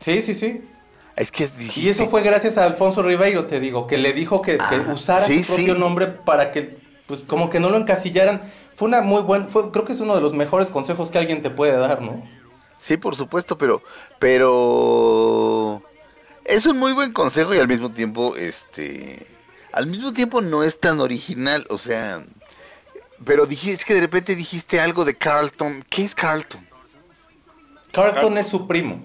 [0.00, 0.60] Sí, sí, sí.
[1.18, 4.52] Es que Y eso fue gracias a Alfonso Ribeiro, te digo, que le dijo que,
[4.56, 5.80] que Ah, usara sí, su propio sí.
[5.80, 6.78] nombre para que,
[7.08, 8.40] pues, como que no lo encasillaran.
[8.76, 11.42] Fue una muy buena, fue, creo que es uno de los mejores consejos que alguien
[11.42, 12.22] te puede dar, ¿no?
[12.78, 13.82] Sí, por supuesto, pero,
[14.20, 15.82] pero
[16.44, 19.26] es un muy buen consejo y al mismo tiempo, este,
[19.72, 22.22] al mismo tiempo no es tan original, o sea,
[23.24, 25.84] pero dijiste es que de repente dijiste algo de Carlton.
[25.90, 26.64] ¿Qué es Carlton?
[27.90, 29.02] Carlton es su primo.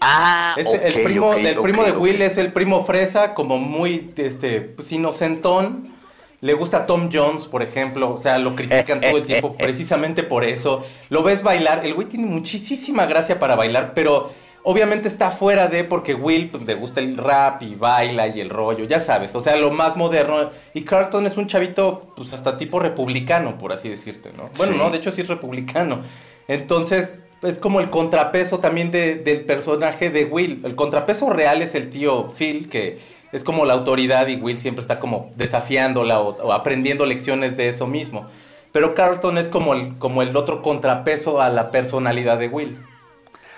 [0.00, 1.92] Ah, Es el primo, el de.
[1.92, 5.96] Will es el primo fresa, como muy, este, pues, inocentón.
[6.40, 10.44] Le gusta Tom Jones, por ejemplo, o sea, lo critican todo el tiempo precisamente por
[10.44, 10.84] eso.
[11.08, 14.30] Lo ves bailar, el güey tiene muchísima gracia para bailar, pero
[14.62, 18.50] obviamente está fuera de porque Will pues, le gusta el rap y baila y el
[18.50, 20.50] rollo, ya sabes, o sea, lo más moderno.
[20.74, 24.48] Y Carlton es un chavito, pues hasta tipo republicano, por así decirte, ¿no?
[24.56, 24.78] Bueno, Sí.
[24.78, 26.02] no, de hecho sí es republicano.
[26.46, 30.60] Entonces, es como el contrapeso también de- del personaje de Will.
[30.64, 32.98] El contrapeso real es el tío Phil, que
[33.32, 37.68] es como la autoridad y Will siempre está como desafiándola o, o aprendiendo lecciones de
[37.68, 38.26] eso mismo.
[38.72, 42.78] Pero Carlton es como el, como el otro contrapeso a la personalidad de Will.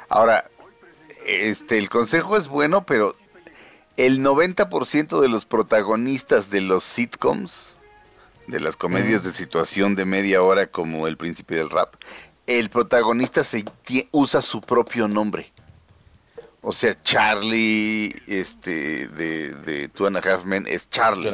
[0.09, 0.45] Ahora,
[1.27, 3.15] este, el consejo es bueno, pero
[3.97, 7.77] el 90% de los protagonistas de los sitcoms,
[8.47, 11.95] de las comedias de situación de media hora como El Príncipe del Rap,
[12.59, 13.65] el protagonista se
[14.11, 15.53] usa su propio nombre.
[16.63, 21.31] O sea, Charlie, este, de, de Two and a Half Men es Charlie.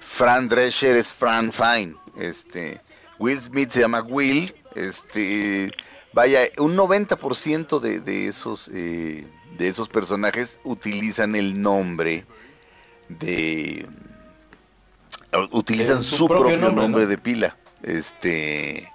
[0.00, 1.96] Fran Drescher es Fran Fine.
[2.18, 2.80] Este,
[3.18, 4.54] Will Smith se llama Will.
[4.76, 5.72] Este,
[6.12, 9.26] vaya, un 90% de, de esos eh,
[9.58, 12.24] de esos personajes utilizan el nombre
[13.08, 13.86] de
[15.50, 17.08] utilizan su, su propio, propio nombre, nombre, ¿no?
[17.08, 17.56] de pila.
[17.82, 18.88] Este,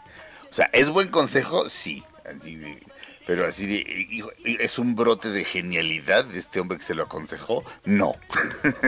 [0.50, 2.80] o sea, es buen consejo, sí, así de-
[3.28, 7.04] pero así de hijo, es un brote de genialidad de este hombre que se lo
[7.04, 8.16] aconsejó, no.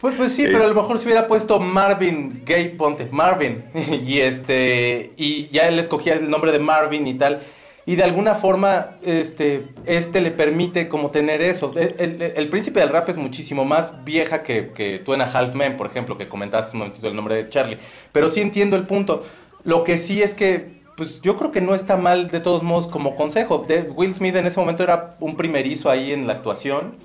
[0.00, 0.48] Pues, pues sí, Eh.
[0.52, 3.64] pero a lo mejor se hubiera puesto Marvin Gay Ponte, Marvin,
[4.06, 7.40] y este, y ya él escogía el nombre de Marvin y tal,
[7.86, 11.72] y de alguna forma, este, este le permite como tener eso.
[11.76, 15.26] El, el- el príncipe del rap es muchísimo más vieja que, que Two and a
[15.26, 17.78] Half Men, por ejemplo, que comentaste un momentito el nombre de Charlie,
[18.12, 19.26] pero sí entiendo el punto.
[19.64, 22.86] Lo que sí es que, pues yo creo que no está mal de todos modos
[22.88, 23.66] como consejo.
[23.96, 26.96] Will Smith en ese momento era un primerizo ahí en la actuación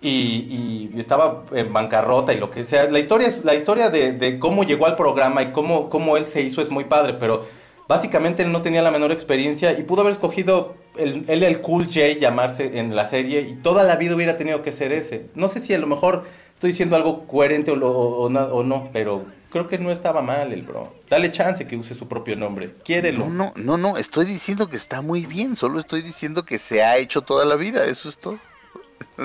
[0.00, 2.90] y, y estaba en bancarrota y lo que sea.
[2.90, 6.26] La historia es la historia de, de cómo llegó al programa y cómo, cómo él
[6.26, 7.44] se hizo es muy padre, pero
[7.88, 11.84] básicamente él no tenía la menor experiencia y pudo haber escogido el, él el Cool
[11.84, 15.26] J llamarse en la serie y toda la vida hubiera tenido que ser ese.
[15.34, 18.88] No sé si a lo mejor estoy diciendo algo coherente o, lo- o o no,
[18.92, 19.22] pero
[19.54, 20.92] creo que no estaba mal el bro.
[21.08, 22.74] Dale chance que use su propio nombre.
[22.84, 23.28] Quiérelo.
[23.28, 26.82] No, no, no, no, estoy diciendo que está muy bien, solo estoy diciendo que se
[26.82, 28.38] ha hecho toda la vida, eso es todo.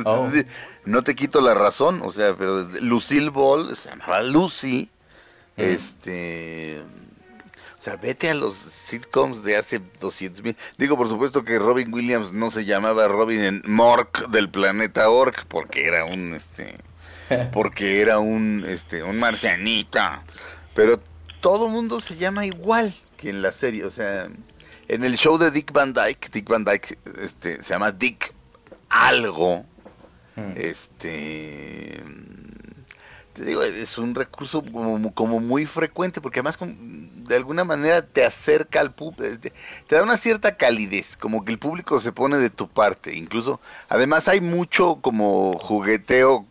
[0.06, 0.30] Oh.
[0.86, 4.92] No te quito la razón, o sea, pero desde Lucille Ball se llamaba Lucy,
[5.58, 5.62] Mm.
[5.62, 6.80] este,
[7.80, 10.56] o sea, vete a los sitcoms de hace 200 mil.
[10.78, 15.46] Digo, por supuesto que Robin Williams no se llamaba Robin en Mork del planeta Ork,
[15.48, 16.78] porque era un, este,
[17.54, 20.24] porque era un, este, un marcianita.
[20.76, 21.02] Pero
[21.42, 24.30] todo mundo se llama igual que en la serie, o sea,
[24.88, 28.34] en el show de Dick Van Dyke, Dick Van Dyke, este, se llama Dick
[28.90, 29.66] algo,
[30.36, 30.54] Mm.
[30.56, 32.02] este,
[33.40, 38.26] te digo, es un recurso como, como muy frecuente, porque además de alguna manera te
[38.26, 39.54] acerca al público, te,
[39.88, 43.62] te da una cierta calidez, como que el público se pone de tu parte, incluso,
[43.88, 46.48] además hay mucho como jugueteo,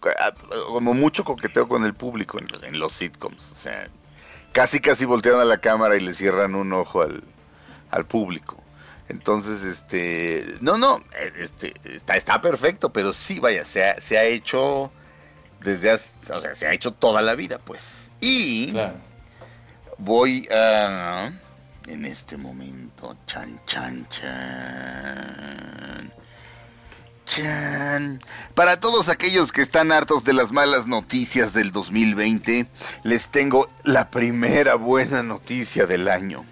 [0.68, 3.90] como mucho coqueteo con el público en, en los sitcoms, o sea,
[4.52, 7.22] casi casi voltean a la cámara y le cierran un ojo al,
[7.90, 8.56] al público.
[9.10, 14.16] Entonces, este, no, no, eh, este, está, está perfecto, pero sí, vaya, se ha, se
[14.16, 14.90] ha hecho
[15.60, 18.10] desde hace, o sea, se ha hecho toda la vida, pues.
[18.20, 18.96] Y Claro.
[19.98, 21.30] voy a,
[21.86, 26.12] en este momento, chan, chan, chan,
[27.26, 28.20] chan.
[28.54, 32.66] Para todos aquellos que están hartos de las malas noticias del 2020,
[33.02, 36.44] les tengo la primera buena noticia del año.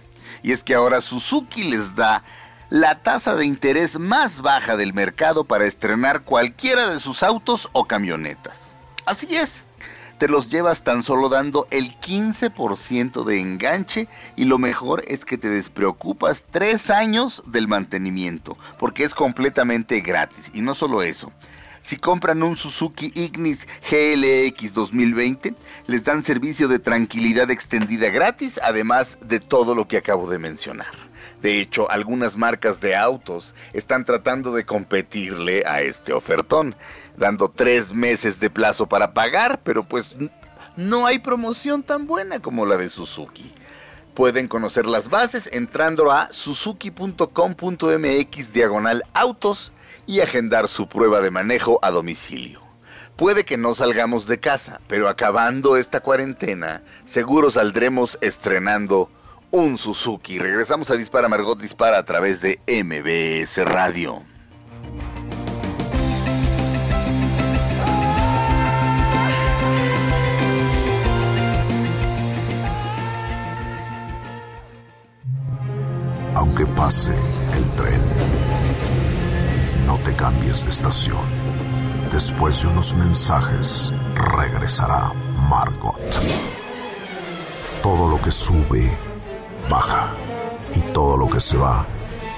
[0.42, 2.22] Y es que ahora Suzuki les da
[2.68, 7.86] la tasa de interés más baja del mercado para estrenar cualquiera de sus autos o
[7.86, 8.58] camionetas.
[9.06, 9.66] Así es,
[10.18, 15.38] te los llevas tan solo dando el 15% de enganche y lo mejor es que
[15.38, 20.50] te despreocupas tres años del mantenimiento, porque es completamente gratis.
[20.54, 21.32] Y no solo eso,
[21.82, 25.54] si compran un Suzuki Ignis GLX 2020,
[25.86, 30.92] les dan servicio de tranquilidad extendida gratis, además de todo lo que acabo de mencionar.
[31.42, 36.74] De hecho, algunas marcas de autos están tratando de competirle a este ofertón,
[37.16, 40.16] dando tres meses de plazo para pagar, pero pues
[40.76, 43.52] no hay promoción tan buena como la de Suzuki.
[44.14, 49.72] Pueden conocer las bases entrando a suzuki.com.mx diagonal autos
[50.06, 52.60] y agendar su prueba de manejo a domicilio.
[53.16, 59.10] Puede que no salgamos de casa, pero acabando esta cuarentena, seguro saldremos estrenando
[59.50, 60.38] un Suzuki.
[60.38, 64.22] Regresamos a Dispara Margot Dispara a través de MBS Radio.
[76.36, 77.14] Aunque pase
[77.54, 78.00] el tren,
[79.86, 81.24] no te cambies de estación.
[82.12, 85.14] Después de unos mensajes, regresará
[85.48, 85.98] Margot.
[87.82, 88.94] Todo lo que sube,
[89.70, 90.12] baja.
[90.74, 91.86] Y todo lo que se va,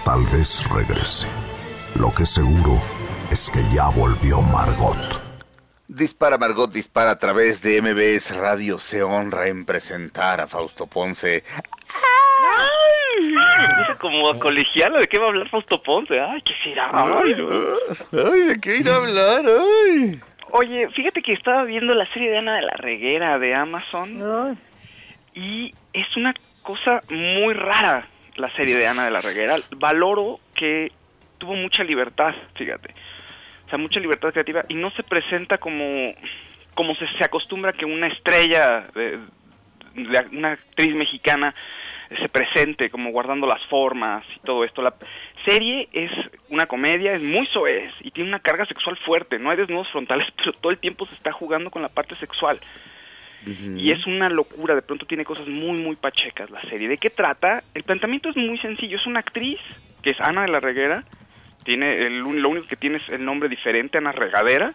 [0.05, 1.27] tal vez regrese.
[1.97, 2.81] Lo que seguro
[3.33, 4.97] es que ya volvió Margot.
[5.89, 8.79] Dispara Margot, dispara a través de MBS Radio.
[8.79, 11.43] Se honra en presentar a Fausto Ponce.
[13.61, 16.19] Dice como colegiala, ¿de qué va a hablar Fausto Ponce?
[16.21, 16.89] Ay, ¿qué será?
[16.93, 17.35] Ay,
[18.13, 19.45] ay, ¿de qué ir a hablar?
[19.47, 20.21] Ay.
[20.51, 24.19] Oye, fíjate que estaba viendo la serie de Ana de la Reguera de Amazon
[25.35, 29.57] y es una cosa muy rara la serie de Ana de la Reguera.
[29.77, 30.91] Valoro que
[31.39, 32.95] tuvo mucha libertad, fíjate.
[33.67, 35.85] O sea, mucha libertad creativa y no se presenta como
[36.75, 39.19] como se, se acostumbra que una estrella, de,
[39.95, 41.53] de- una actriz mexicana
[42.09, 44.81] se presente como guardando las formas y todo esto.
[44.83, 44.95] La
[45.45, 46.11] serie es
[46.49, 49.39] una comedia, es muy soez y tiene una carga sexual fuerte.
[49.39, 52.61] No hay desnudos frontales, pero todo el tiempo se está jugando con la parte sexual.
[53.47, 56.89] Y es una locura, de pronto tiene cosas muy, muy pachecas la serie.
[56.89, 57.63] ¿De qué trata?
[57.73, 59.61] El planteamiento es muy sencillo, es una actriz,
[60.03, 61.05] que es Ana de la Reguera,
[61.65, 64.75] tiene el, lo único que tiene es el nombre diferente, Ana Regadera,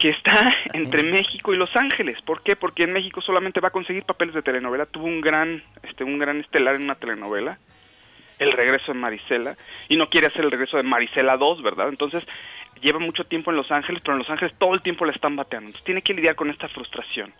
[0.00, 2.20] que está entre México y Los Ángeles.
[2.22, 2.56] ¿Por qué?
[2.56, 6.18] Porque en México solamente va a conseguir papeles de telenovela, tuvo un gran, este, un
[6.18, 7.58] gran estelar en una telenovela,
[8.38, 9.56] el regreso de Marisela,
[9.88, 11.90] y no quiere hacer el regreso de Marisela 2, ¿verdad?
[11.90, 12.24] Entonces
[12.80, 15.36] lleva mucho tiempo en Los Ángeles, pero en Los Ángeles todo el tiempo le están
[15.36, 15.68] bateando.
[15.68, 17.32] Entonces tiene que lidiar con esta frustración.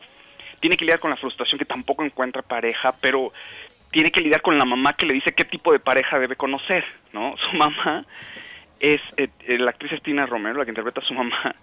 [0.60, 3.32] Tiene que lidiar con la frustración que tampoco encuentra pareja, pero
[3.90, 6.84] tiene que lidiar con la mamá que le dice qué tipo de pareja debe conocer,
[7.14, 7.34] ¿no?
[7.38, 8.04] Su mamá
[8.80, 11.54] es eh, eh, la actriz es Tina Romero, la que interpreta a su mamá.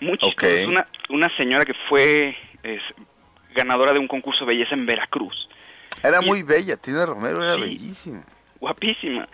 [0.00, 0.42] Muy chistosa, Ok.
[0.42, 2.82] es una, una señora que fue es,
[3.54, 5.48] ganadora de un concurso de belleza en Veracruz
[6.02, 7.60] Era Y- muy bella, Tina Romero era Sí.
[7.60, 8.22] bellísima.
[8.60, 9.28] guapísima.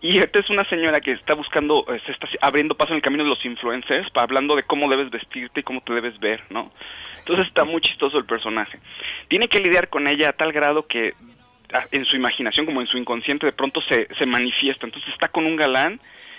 [0.00, 3.02] Y esta es una señora que está buscando, eh, se está abriendo paso en el
[3.02, 6.42] camino de los influencers, para hablando de cómo debes vestirte y cómo te debes ver,
[6.50, 6.70] ¿no?
[7.18, 8.78] Entonces está muy chistoso el personaje.
[9.28, 11.14] Tiene que lidiar con ella a tal grado que
[11.90, 14.86] en su imaginación, como en su inconsciente, de pronto se, se manifiesta.
[14.86, 15.98] Entonces está con un galán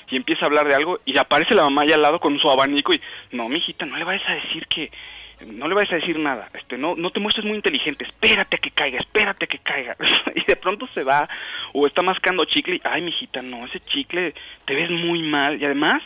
[0.10, 2.50] y empieza a hablar de algo y aparece la mamá allá al lado con su
[2.50, 4.92] abanico y, no, mijita, no le vayas a decir que,
[5.46, 8.60] no le vayas a decir nada, este, no, no te muestres muy inteligente, espérate a
[8.60, 9.96] que caiga, espérate a que caiga.
[10.36, 11.28] y de pronto se va,
[11.74, 14.34] o está mascando chicle y, ay, mijita, no, ese chicle
[14.66, 15.62] te ves muy mal.
[15.62, 16.02] Y además,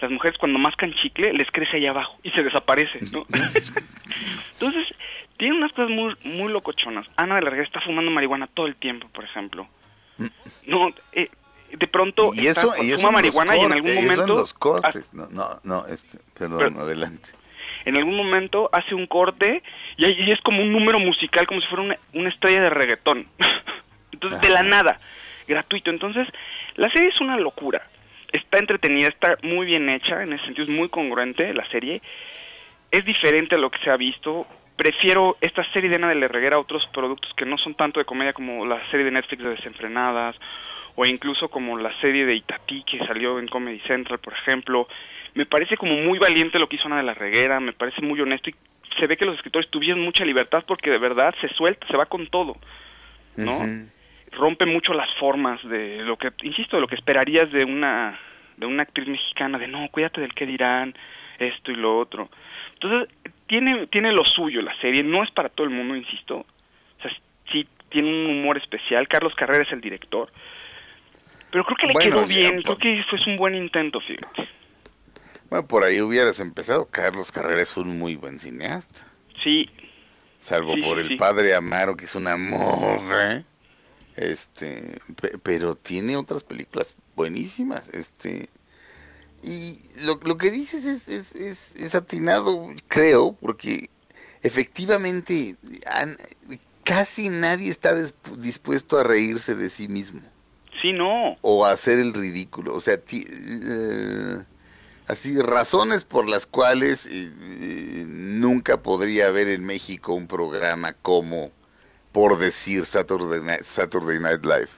[0.00, 3.24] las mujeres cuando mascan chicle les crece allá abajo y se desaparece, ¿no?
[4.52, 4.86] Entonces,
[5.36, 7.06] tiene unas cosas muy, muy locochonas.
[7.16, 9.66] Ana de la Reguera está fumando marihuana todo el tiempo, por ejemplo.
[10.66, 11.28] No, eh,
[11.78, 14.26] de pronto Y eso, y eso fuma en los marihuana y en algún en momento
[14.36, 15.12] los cortes.
[15.14, 17.30] No, no, no, este, perdón, Pero- adelante.
[17.84, 19.62] en algún momento hace un corte
[19.96, 22.70] y, ahí- y es como un número musical, como si fuera una, una estrella de
[22.70, 23.26] reggaetón.
[24.12, 25.00] Entonces, de la nada,
[25.48, 25.90] gratuito.
[25.90, 26.26] Entonces,
[26.76, 27.82] la serie es una locura.
[28.32, 32.00] Está entretenida, está muy bien hecha, en ese sentido es muy congruente la serie.
[32.90, 34.46] Es diferente a lo que se ha visto.
[34.76, 38.00] Prefiero esta serie de Ana de la Reguera a otros productos que no son tanto
[38.00, 40.34] de comedia como la serie de Netflix de Desenfrenadas
[40.96, 44.88] o incluso como la serie de Itatí que salió en Comedy Central, por ejemplo.
[45.34, 48.20] Me parece como muy valiente lo que hizo Ana de la Reguera, me parece muy
[48.20, 48.54] honesto y
[48.98, 52.06] se ve que los escritores tuvieron mucha libertad porque de verdad se suelta, se va
[52.06, 52.56] con todo,
[53.36, 53.58] ¿no?
[54.30, 58.18] Rompe mucho las formas de lo que, insisto, de lo que esperarías de una
[58.56, 60.94] de una actriz mexicana, de no, cuídate del que dirán,
[61.38, 62.30] esto y lo otro.
[62.74, 63.14] Entonces,
[63.46, 66.38] tiene, tiene lo suyo la serie, no es para todo el mundo, insisto.
[66.98, 67.10] O sea,
[67.50, 70.30] sí tiene un humor especial, Carlos Carrera es el director.
[71.54, 74.48] Pero creo que le Bueno, quedó bien, creo que fue un buen intento, fíjate.
[75.50, 76.86] Bueno, por ahí hubieras empezado.
[76.86, 79.06] Carlos Carrera es un muy buen cineasta.
[79.44, 79.70] Sí,
[80.40, 81.16] Salvo Sí, por sí, el sí.
[81.16, 83.44] padre Amaro, que es un amor, ¿eh?
[84.16, 88.48] Este, pe- pero tiene otras películas buenísimas, este.
[89.44, 93.90] Y lo, lo que dices es, es, es, es atinado, creo, porque
[94.42, 95.54] efectivamente
[95.86, 96.16] han-
[96.82, 97.94] casi nadie está
[98.38, 100.33] dispuesto a reírse de sí mismo
[100.84, 101.36] sí, no.
[101.40, 102.74] o hacer el ridículo.
[102.74, 104.42] O sea, ti- eh,
[105.06, 111.50] así, razones por las cuales eh, eh, nunca podría haber en México un programa como,
[112.12, 114.68] por decir, Saturday Night, Saturday Night Live.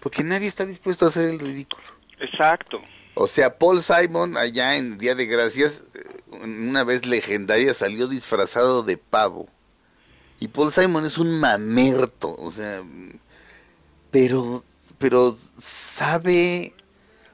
[0.00, 1.82] Porque nadie está dispuesto a hacer el ridículo.
[2.20, 2.80] Exacto.
[3.14, 5.82] O sea, Paul Simon allá en Día de Gracias,
[6.42, 9.48] una vez legendaria, salió disfrazado de pavo.
[10.40, 12.82] Y Paul Simon es un mamerto, o sea,
[14.10, 14.64] pero,
[14.98, 16.74] pero sabe,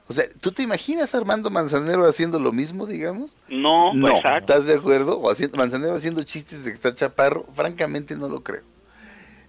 [0.07, 3.33] o sea, ¿tú te imaginas a Armando Manzanero haciendo lo mismo, digamos?
[3.49, 4.39] No, No, exacto.
[4.39, 5.19] ¿estás de acuerdo?
[5.19, 8.65] O haciendo, Manzanero haciendo chistes de que está chaparro, francamente no lo creo.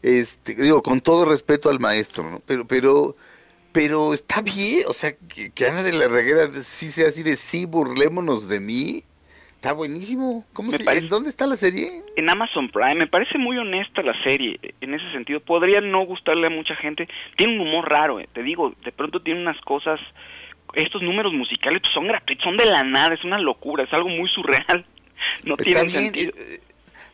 [0.01, 2.41] Este, digo, con todo respeto al maestro, ¿no?
[2.45, 3.15] Pero, pero,
[3.71, 7.65] pero está bien, o sea, que, Ana de la Reguera sí sea así de sí,
[7.65, 9.03] burlémonos de mí.
[9.61, 10.43] Está buenísimo.
[10.53, 12.01] ¿Cómo se, ¿En dónde está la serie?
[12.15, 12.95] En Amazon Prime.
[12.95, 14.59] Me parece muy honesta la serie.
[14.81, 17.07] En ese sentido, podría no gustarle a mucha gente.
[17.37, 18.27] Tiene un humor raro, eh.
[18.33, 18.73] te digo.
[18.83, 19.99] De pronto tiene unas cosas.
[20.73, 23.13] Estos números musicales pues, son gratuitos, son de la nada.
[23.13, 24.83] Es una locura, es algo muy surreal.
[25.43, 26.33] No tiene sentido.
[26.35, 26.59] Eh,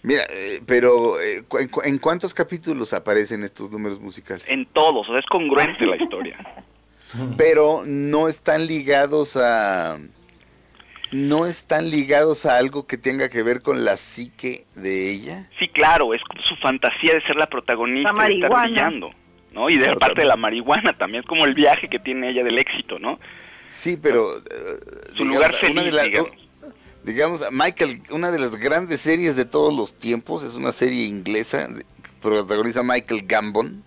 [0.03, 4.45] mira, eh, pero ¿en, cuántos capítulos aparecen estos números musicales?
[4.47, 6.37] En todos, o sea, es congruente la historia.
[7.37, 9.97] Pero no están ligados a
[11.11, 15.49] no están ligados a algo que tenga que ver con la psique de ella.
[15.57, 19.11] Sí, claro, es su fantasía de ser la protagonista, de estar brillando,
[19.53, 19.69] ¿no?
[19.69, 22.57] Y de parte de la marihuana también, es como el viaje que tiene ella del
[22.59, 23.19] éxito, ¿no?
[23.69, 24.37] Sí, pero...
[24.37, 24.41] Eh,
[25.13, 26.31] su lugar feliz, digamos.
[27.03, 27.51] digamos.
[27.51, 31.69] Michael, una de las grandes series de todos los tiempos, es una serie inglesa,
[32.21, 33.83] protagoniza Michael Gambon,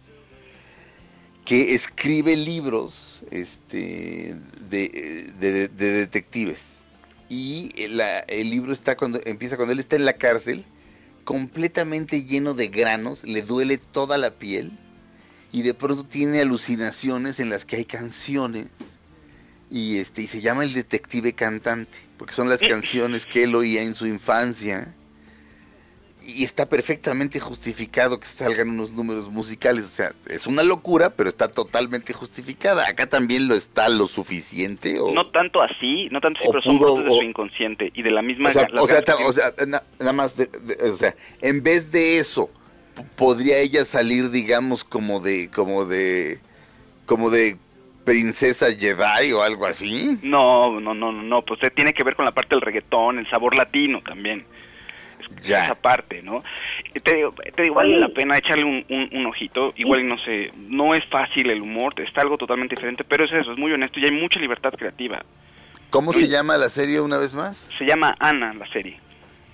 [1.45, 4.35] que escribe libros este,
[4.68, 6.80] de, de detectives
[7.31, 10.64] y el libro está cuando empieza cuando él está en la cárcel,
[11.24, 14.72] completamente lleno de granos, le duele toda la piel
[15.53, 18.66] y de pronto tiene alucinaciones en las que hay canciones
[19.70, 23.83] y este y se llama el detective cantante, porque son las canciones que él oía
[23.83, 24.93] en su infancia
[26.27, 29.87] y está perfectamente justificado que salgan unos números musicales.
[29.87, 32.89] O sea, es una locura, pero está totalmente justificada.
[32.89, 35.01] Acá también lo está lo suficiente.
[35.01, 38.23] O, no tanto así, no tanto así, pero son de su inconsciente y de la
[38.23, 38.51] misma.
[38.51, 38.68] O sea,
[39.25, 42.51] o sea, nada más, o sea, en vez de eso,
[43.16, 46.39] podría ella salir, digamos, como de, como de,
[47.07, 47.57] como de
[48.05, 50.18] princesa Jedi o algo así.
[50.23, 53.29] No, no, no, no, pues eh, tiene que ver con la parte del reggaetón, el
[53.29, 54.45] sabor latino también
[55.43, 55.64] ya.
[55.64, 56.43] esa parte, ¿no?
[57.03, 60.95] Te digo, te digo vale la pena echarle un, un, ojito, igual no sé, no
[60.95, 64.05] es fácil el humor, está algo totalmente diferente, pero es eso, es muy honesto y
[64.05, 65.22] hay mucha libertad creativa.
[65.91, 67.70] ¿Cómo se llama la serie una vez más?
[67.76, 68.99] Se llama Ana, la serie.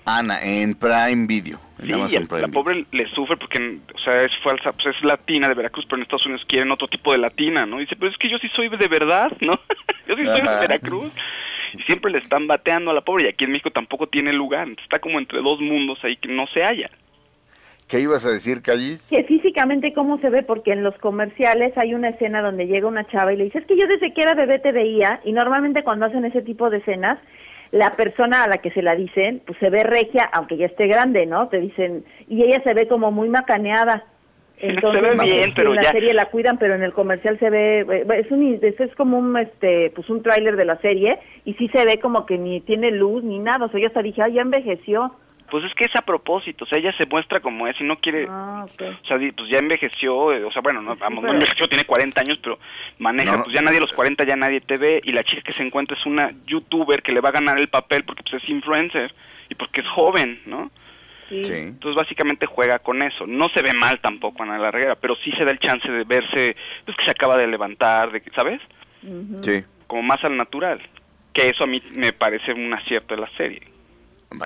[0.05, 1.59] Ana, en Prime Video.
[1.81, 5.85] sí, la pobre le sufre porque, o sea, es falsa, pues es latina de Veracruz,
[5.85, 7.79] pero en Estados Unidos quieren otro tipo de latina, ¿no?
[7.79, 9.51] dice, pero es que yo sí soy de verdad, ¿no?
[10.07, 11.11] yo sí soy de Veracruz
[11.73, 14.67] y siempre le están bateando a la pobre y aquí en México tampoco tiene lugar,
[14.81, 16.89] está como entre dos mundos ahí que no se halla.
[17.87, 19.07] ¿Qué ibas a decir, Callis?
[19.09, 23.07] Que físicamente cómo se ve, porque en los comerciales hay una escena donde llega una
[23.07, 25.83] chava y le dice, es que yo desde que era bebé te veía, y normalmente
[25.83, 27.17] cuando hacen ese tipo de escenas,
[27.71, 30.87] la persona a la que se la dicen, pues se ve regia, aunque ya esté
[30.87, 31.47] grande, ¿no?
[31.47, 34.03] Te dicen, y ella se ve como muy macaneada.
[34.59, 37.49] Entonces, se ve bien, pero en la serie la cuidan, pero en el comercial se
[37.49, 41.53] ve, eh, es un, es como un, este, pues un tráiler de la serie y
[41.55, 44.23] sí se ve como que ni tiene luz ni nada, o sea, yo hasta dije,
[44.23, 45.13] ay, ya envejeció.
[45.51, 47.97] Pues es que es a propósito, o sea, ella se muestra como es y no
[47.97, 51.69] quiere, ah, o sea, pues ya envejeció, eh, o sea, bueno, no, vamos, no envejeció,
[51.69, 52.59] tiene 40 años, pero
[52.97, 55.53] maneja, pues ya nadie a los 40 ya nadie te ve y la chica que
[55.53, 58.49] se encuentra es una youtuber que le va a ganar el papel porque pues es
[58.49, 59.13] influencer
[59.49, 60.69] y porque es joven, ¿no?
[61.29, 63.27] Entonces básicamente juega con eso.
[63.27, 66.03] No se ve mal tampoco Ana la Reguera, pero sí se da el chance de
[66.03, 66.55] verse,
[66.85, 68.61] pues que se acaba de levantar, de, ¿sabes?
[69.41, 69.63] Sí.
[69.87, 70.81] Como más al natural.
[71.33, 73.61] Que eso a mí me parece un acierto de la serie.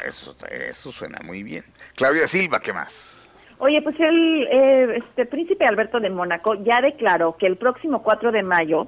[0.05, 1.63] Eso, eso suena muy bien.
[1.95, 3.29] Claudia Silva, ¿qué más?
[3.59, 8.31] Oye, pues el eh, este príncipe Alberto de Mónaco ya declaró que el próximo 4
[8.31, 8.87] de mayo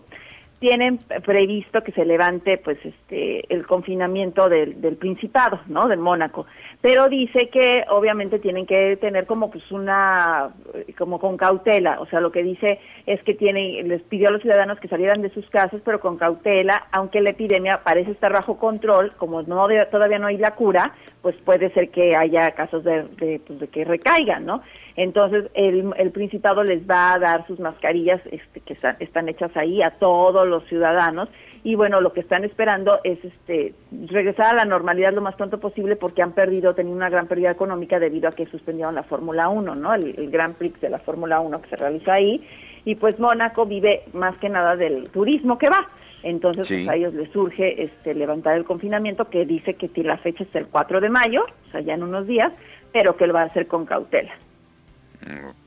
[0.64, 6.46] tienen previsto que se levante pues este el confinamiento del, del principado no del Mónaco.
[6.80, 10.52] Pero dice que obviamente tienen que tener como pues una
[10.98, 12.00] como con cautela.
[12.00, 15.22] O sea lo que dice es que tiene les pidió a los ciudadanos que salieran
[15.22, 19.68] de sus casas pero con cautela aunque la epidemia parece estar bajo control como no
[19.92, 20.94] todavía no hay la cura
[21.24, 24.62] pues puede ser que haya casos de, de, pues, de que recaigan no
[24.96, 29.82] entonces, el, el Principado les va a dar sus mascarillas este, que están, hechas ahí
[29.82, 31.30] a todos los ciudadanos
[31.64, 33.74] y bueno, lo que están esperando es este
[34.08, 37.52] regresar a la normalidad lo más pronto posible porque han perdido, tenido una gran pérdida
[37.52, 39.94] económica debido a que suspendieron la Fórmula 1, ¿no?
[39.94, 42.46] El, el Grand Prix de la Fórmula 1 que se realiza ahí
[42.86, 45.88] y pues Mónaco vive más que nada del turismo que va.
[46.24, 50.44] Entonces pues, a ellos les surge este levantar el confinamiento que dice que la fecha
[50.44, 52.54] es el 4 de mayo, o sea, ya en unos días,
[52.94, 54.34] pero que lo va a hacer con cautela.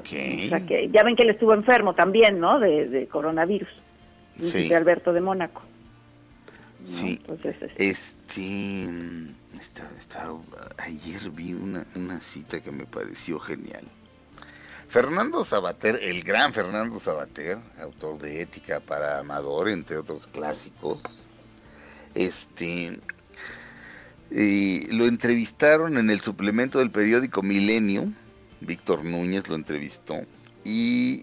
[0.00, 0.46] Okay.
[0.46, 2.59] O sea que ya ven que él estuvo enfermo también, ¿no?
[2.59, 3.68] De, coronavirus.
[4.38, 4.68] Sí.
[4.68, 5.62] De Alberto de Mónaco.
[6.84, 7.20] Sí.
[7.76, 8.86] este,
[10.78, 13.84] ayer vi una, una cita que me pareció genial.
[14.89, 21.03] Fernando Sabater, el gran Fernando Sabater, autor de Ética para Amador, entre otros clásicos,
[22.14, 22.99] este,
[24.30, 28.09] y lo entrevistaron en el suplemento del periódico Milenio,
[28.61, 30.16] Víctor Núñez lo entrevistó
[30.64, 31.22] y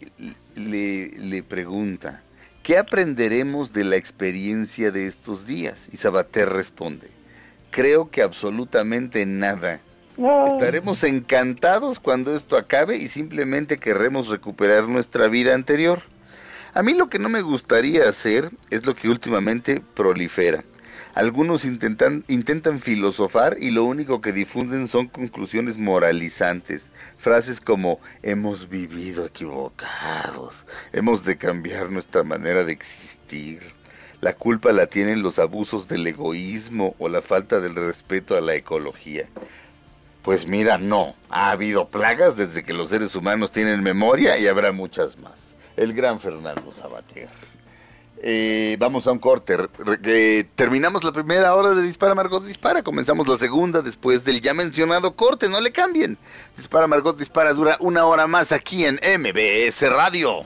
[0.55, 2.23] le, le pregunta,
[2.61, 5.87] ¿qué aprenderemos de la experiencia de estos días?
[5.91, 7.09] Y Sabater responde,
[7.71, 9.81] creo que absolutamente nada.
[10.17, 16.03] Estaremos encantados cuando esto acabe y simplemente querremos recuperar nuestra vida anterior.
[16.73, 20.63] A mí lo que no me gustaría hacer es lo que últimamente prolifera.
[21.15, 26.87] Algunos intentan, intentan filosofar y lo único que difunden son conclusiones moralizantes.
[27.17, 33.61] Frases como hemos vivido equivocados, hemos de cambiar nuestra manera de existir.
[34.21, 38.55] La culpa la tienen los abusos del egoísmo o la falta del respeto a la
[38.55, 39.27] ecología.
[40.23, 44.71] Pues mira, no, ha habido plagas desde que los seres humanos tienen memoria y habrá
[44.71, 45.55] muchas más.
[45.75, 47.29] El gran Fernando Sabater.
[48.25, 49.57] Eh, vamos a un corte.
[50.55, 52.81] terminamos la primera hora de Dispara Margot Dispara.
[52.81, 55.49] Comenzamos la segunda después del ya mencionado corte.
[55.49, 56.17] No le cambien.
[56.55, 60.45] Dispara Margot Dispara dura una hora más aquí en MBS Radio.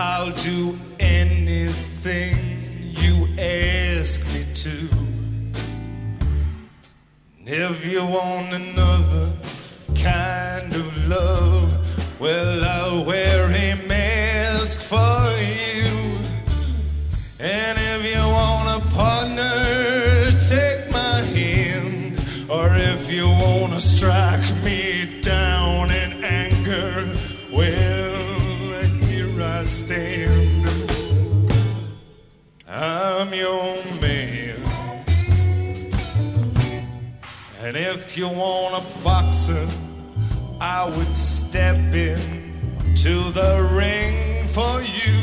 [0.00, 2.38] I'll do anything
[2.82, 4.88] you ask me to.
[7.40, 9.32] And if you want another
[9.96, 16.16] kind of love, well, I'll wear a mask for you.
[17.40, 22.24] And if you want a partner, take my hand.
[22.48, 24.87] Or if you want to strike me
[33.18, 34.62] I'm your man.
[37.60, 39.66] And if you want a boxer,
[40.60, 45.18] I would step in to the ring for you.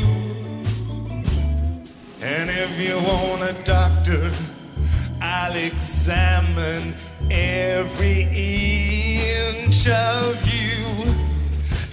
[2.20, 4.30] And if you want a doctor,
[5.22, 6.94] I'll examine
[7.30, 11.14] every inch of you.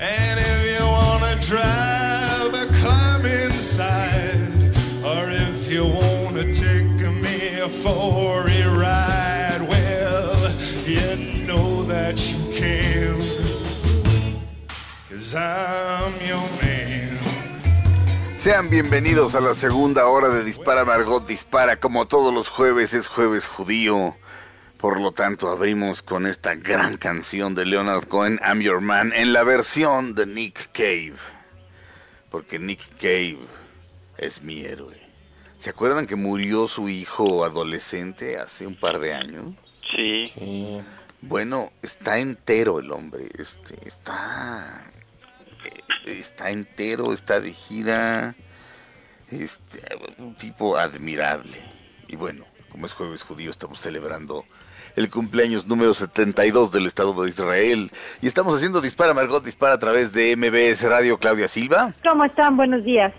[0.01, 4.52] And if you want to drive a climb inside,
[19.41, 21.79] la segunda hora de Dispara Margot Dispara.
[21.79, 24.15] Como todos los jueves es jueves judío.
[24.77, 29.33] Por lo tanto, abrimos con esta gran canción de Leonard Cohen, I'm Your Man, en
[29.33, 31.15] la versión de Nick Cave.
[32.29, 33.39] Porque Nick Cave
[34.17, 35.02] es mi héroe.
[35.63, 39.53] ¿Se acuerdan que murió su hijo adolescente hace un par de años?
[39.95, 40.81] Sí.
[41.21, 43.29] Bueno, está entero el hombre.
[43.39, 44.91] Este, está.
[46.05, 48.35] Eh, está entero, está de gira
[49.31, 49.81] este,
[50.17, 51.61] un tipo admirable.
[52.09, 54.43] Y bueno, como es jueves judío, estamos celebrando
[54.97, 57.89] el cumpleaños número 72 del Estado de Israel.
[58.21, 61.93] Y estamos haciendo Dispara Margot Dispara a través de MBS Radio Claudia Silva.
[62.03, 62.57] ¿Cómo están?
[62.57, 63.13] Buenos días.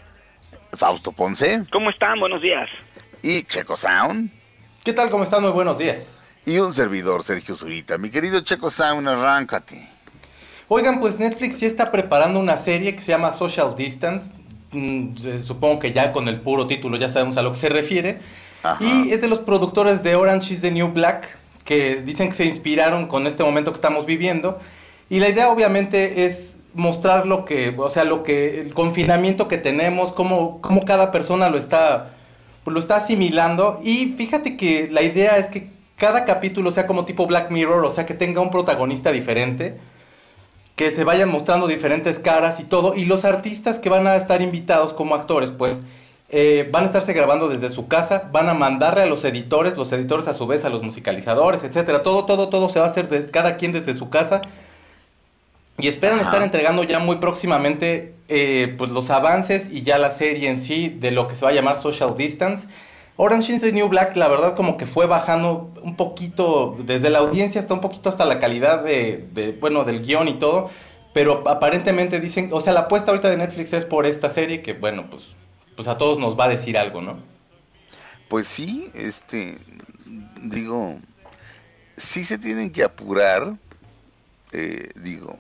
[0.77, 1.65] Fausto Ponce.
[1.73, 2.21] ¿Cómo están?
[2.21, 2.69] Buenos días.
[3.23, 4.31] Y Checo Sound.
[4.83, 5.11] ¿Qué tal?
[5.11, 5.43] ¿Cómo están?
[5.43, 6.23] Muy buenos días.
[6.47, 7.97] Y un servidor, Sergio Zurita.
[7.97, 9.89] Mi querido Checo Sound, arráncate.
[10.69, 14.31] Oigan, pues Netflix ya está preparando una serie que se llama Social Distance.
[14.73, 18.19] Mm, supongo que ya con el puro título ya sabemos a lo que se refiere.
[18.81, 22.45] Y es de los productores de Orange is the New Black, que dicen que se
[22.47, 24.59] inspiraron con este momento que estamos viviendo.
[25.11, 29.59] Y la idea obviamente es mostrar lo que, o sea, lo que, el confinamiento que
[29.59, 32.11] tenemos, cómo, cómo cada persona lo está,
[32.67, 33.81] lo está asimilando.
[33.83, 37.91] Y fíjate que la idea es que cada capítulo sea como tipo Black Mirror, o
[37.91, 39.79] sea, que tenga un protagonista diferente
[40.77, 44.43] que se vayan mostrando diferentes caras y todo, y los artistas que van a estar
[44.43, 45.81] invitados como actores, pues
[46.31, 49.93] eh, van a estarse grabando desde su casa, van a mandarle a los editores, los
[49.93, 53.09] editores a su vez a los musicalizadores, etcétera, todo, todo, todo se va a hacer
[53.09, 54.43] de cada quien desde su casa,
[55.79, 60.49] y esperan estar entregando ya muy próximamente eh, pues los avances y ya la serie
[60.49, 62.67] en sí de lo que se va a llamar Social Distance.
[63.17, 67.21] Orange is the New Black, la verdad, como que fue bajando un poquito, desde la
[67.21, 70.71] audiencia hasta un poquito hasta la calidad de, de, bueno, del guion y todo,
[71.13, 74.73] pero aparentemente dicen, o sea, la apuesta ahorita de Netflix es por esta serie que,
[74.73, 75.35] bueno, pues,
[75.77, 77.19] pues a todos nos va a decir algo, ¿no?
[78.29, 79.59] Pues sí, este,
[80.43, 80.97] digo,
[81.97, 83.55] sí se tienen que apurar,
[84.53, 85.39] eh, digo,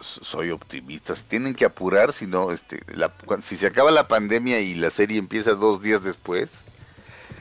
[0.00, 2.80] soy optimista, tienen que apurar, si no, este,
[3.42, 6.64] si se acaba la pandemia y la serie empieza dos días después,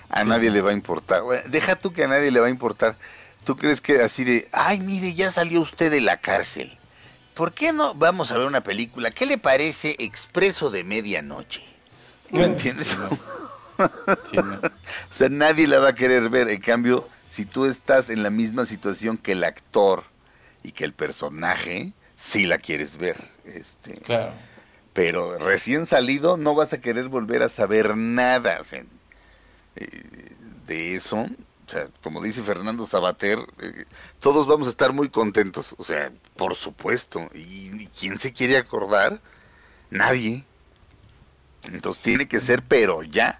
[0.10, 1.24] a nadie le va a importar.
[1.48, 2.98] deja tú que a nadie le va a importar.
[3.44, 6.78] ¿Tú crees que así de, ay, mire, ya salió usted de la cárcel?
[7.34, 9.12] ¿Por qué no vamos a ver una película?
[9.12, 11.64] ¿Qué le parece Expreso de Medianoche?
[12.32, 12.98] ¿No entiendes?
[13.80, 16.50] o sea, nadie la va a querer ver.
[16.50, 20.04] En cambio, si tú estás en la misma situación que el actor
[20.64, 23.16] y que el personaje, sí la quieres ver.
[23.46, 24.34] Este, claro.
[24.94, 28.84] Pero recién salido no vas a querer volver a saber nada o sea,
[29.76, 30.32] eh,
[30.66, 31.18] de eso.
[31.18, 33.86] O sea, como dice Fernando Sabater, eh,
[34.20, 35.76] todos vamos a estar muy contentos.
[35.78, 37.30] O sea, por supuesto.
[37.36, 39.20] ¿Y quién se quiere acordar?
[39.92, 40.46] Nadie.
[41.64, 43.40] Entonces tiene que ser, pero ya.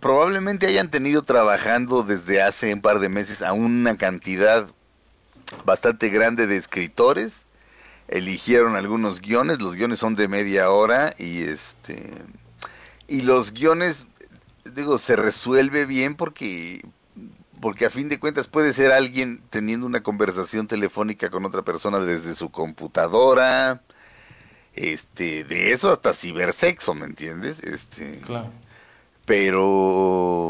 [0.00, 4.68] Probablemente hayan tenido trabajando desde hace un par de meses a una cantidad
[5.64, 7.46] bastante grande de escritores.
[8.08, 12.12] Eligieron algunos guiones, los guiones son de media hora y este
[13.06, 14.06] y los guiones
[14.74, 16.82] digo se resuelve bien porque
[17.60, 21.98] porque a fin de cuentas puede ser alguien teniendo una conversación telefónica con otra persona
[21.98, 23.82] desde su computadora,
[24.74, 27.62] este, de eso hasta cibersexo, ¿me entiendes?
[27.64, 28.52] Este, claro.
[29.24, 29.66] Pero,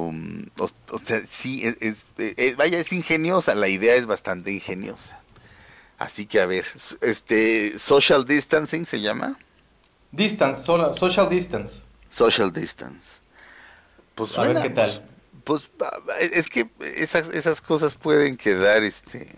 [0.09, 5.21] o, sea, sí, es, vaya, es ingeniosa, la idea es bastante ingeniosa.
[5.99, 6.65] Así que a ver,
[7.01, 9.37] este, social distancing se llama.
[10.13, 11.83] Distance, social distance.
[12.09, 13.19] Social distance.
[14.15, 15.05] Pues a ver qué tal.
[15.45, 19.29] Pues, pues es que esas, esas cosas pueden quedar, este,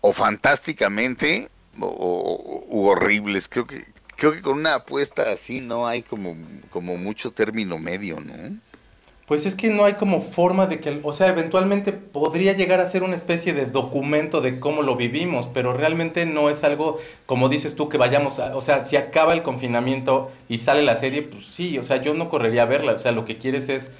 [0.00, 1.50] o fantásticamente
[1.80, 3.48] o, horribles.
[3.48, 3.86] Creo que
[4.16, 6.36] creo que con una apuesta así no hay como
[6.70, 8.34] como mucho término medio, ¿no?
[9.32, 12.90] Pues es que no hay como forma de que, o sea, eventualmente podría llegar a
[12.90, 17.48] ser una especie de documento de cómo lo vivimos, pero realmente no es algo, como
[17.48, 21.22] dices tú, que vayamos a, o sea, si acaba el confinamiento y sale la serie,
[21.22, 23.90] pues sí, o sea, yo no correría a verla, o sea, lo que quieres es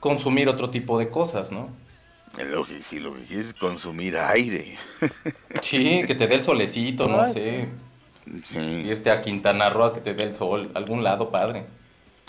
[0.00, 1.68] consumir otro tipo de cosas, ¿no?
[2.44, 4.76] Lo que, sí, lo que quieres es consumir aire.
[5.62, 7.68] Sí, que te dé el solecito, no sé.
[8.42, 8.58] Sí.
[8.58, 11.64] Irte a Quintana Roo a que te dé el sol, algún lado padre.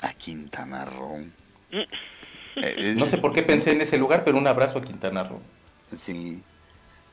[0.03, 1.25] A Quintana Roo.
[2.55, 2.63] Mm.
[2.63, 5.41] Eh, no sé por qué pensé en ese lugar, pero un abrazo a Quintana Roo.
[5.95, 6.41] Sí.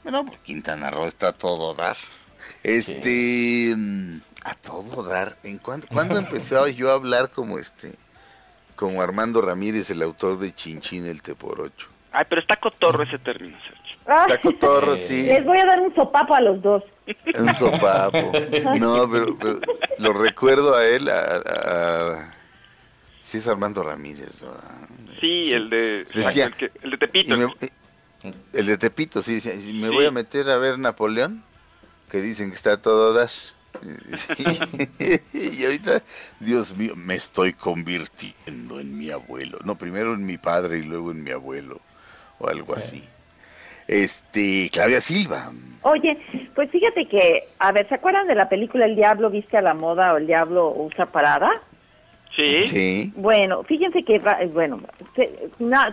[0.03, 1.97] Bueno, pues Quintana Roo está a todo dar.
[2.62, 5.36] Este, mm, a todo dar.
[5.45, 7.93] ¿En cuándo, ¿Cuándo empezó yo a hablar como este,
[8.76, 11.89] como Armando Ramírez, el autor de Chinchín el T por ocho?
[12.12, 13.99] Ay, pero está cotorro ese término, Sergio.
[14.22, 15.24] Está cotorro, sí.
[15.24, 16.82] Les voy a dar un sopapo a los dos.
[17.39, 18.32] Un sopapo.
[18.78, 19.61] No, pero,
[19.99, 22.34] lo recuerdo a él, a,
[23.28, 24.88] Sí, es Armando Ramírez, ¿verdad?
[25.20, 26.06] Sí, el de...
[26.82, 27.34] el, de Tepito.
[28.54, 29.42] el de Tepito, sí.
[29.42, 31.44] Si me voy a meter a ver Napoleón,
[32.10, 33.54] que dicen que está todo das.
[35.34, 36.02] y ahorita,
[36.40, 39.58] Dios mío, me estoy convirtiendo en mi abuelo.
[39.62, 41.82] No, primero en mi padre y luego en mi abuelo
[42.38, 43.06] o algo así.
[43.88, 45.52] Este, Claudia Silva.
[45.82, 46.16] Oye,
[46.54, 49.74] pues fíjate que, a ver, ¿se acuerdan de la película El Diablo viste a la
[49.74, 51.50] moda o El Diablo usa parada?
[52.39, 52.68] Sí.
[52.68, 53.12] sí.
[53.16, 54.20] Bueno, fíjense que,
[54.53, 54.80] bueno,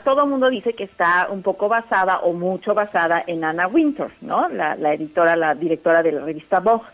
[0.03, 4.11] todo el mundo dice que está un poco basada o mucho basada en Anna Winter,
[4.21, 4.47] ¿no?
[4.49, 6.85] La, la editora, la directora de la revista Vogue.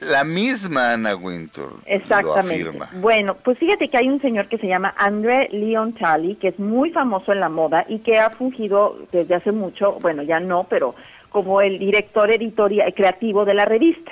[0.00, 2.64] La misma Anna Wintour Exactamente.
[2.64, 2.88] Lo afirma.
[3.00, 6.58] Bueno, pues fíjate que hay un señor que se llama André Leon Talley, que es
[6.58, 10.64] muy famoso en la moda y que ha fungido desde hace mucho, bueno, ya no,
[10.64, 10.94] pero
[11.28, 14.10] como el director editorial creativo de la revista.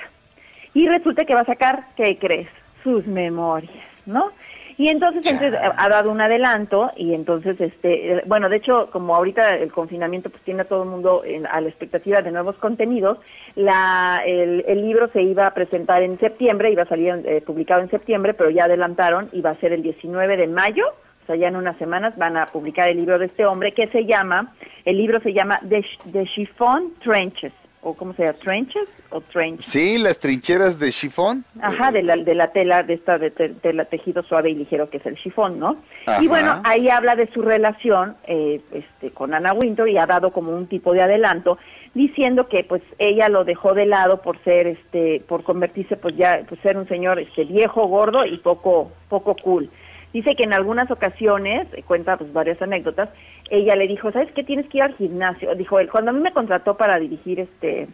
[0.75, 2.47] Y resulta que va a sacar, ¿qué crees?
[2.83, 3.73] Sus memorias,
[4.05, 4.31] ¿no?
[4.79, 9.57] Y entonces, ha dado un adelanto y entonces, este, eh, bueno, de hecho, como ahorita
[9.57, 11.21] el confinamiento pues tiene a todo el mundo
[11.51, 13.17] a la expectativa de nuevos contenidos,
[13.55, 17.89] la, el, libro se iba a presentar en septiembre, iba a salir eh, publicado en
[17.89, 20.85] septiembre, pero ya adelantaron y va a ser el 19 de mayo,
[21.23, 23.87] o sea, ya en unas semanas van a publicar el libro de este hombre que
[23.87, 24.53] se llama,
[24.85, 27.51] el libro se llama The, The Chiffon Trenches
[27.81, 29.65] o cómo se llama, trenches o trenches.
[29.65, 31.43] Sí, las trincheras de chifón.
[31.61, 34.97] Ajá, de la, de la tela, de esta de, tela tejido suave y ligero que
[34.97, 35.77] es el chifón, ¿no?
[36.21, 40.31] Y bueno, ahí habla de su relación eh, este, con Ana Winter y ha dado
[40.31, 41.57] como un tipo de adelanto
[41.93, 46.41] diciendo que pues ella lo dejó de lado por ser este por convertirse pues ya
[46.47, 49.71] pues ser un señor este viejo gordo y poco poco cool
[50.13, 53.09] Dice que en algunas ocasiones, eh, cuenta pues varias anécdotas,
[53.49, 54.43] ella le dijo, ¿sabes qué?
[54.43, 55.53] Tienes que ir al gimnasio.
[55.55, 57.87] Dijo él, cuando a mí me contrató para dirigir este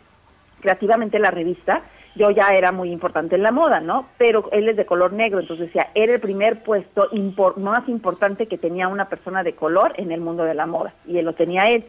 [0.62, 1.84] creativamente la revista,
[2.16, 4.08] yo ya era muy importante en la moda, ¿no?
[4.18, 7.10] Pero él es de color negro, entonces decía, era el primer puesto
[7.58, 11.18] más importante que tenía una persona de color en el mundo de la moda, y
[11.18, 11.84] él lo tenía él.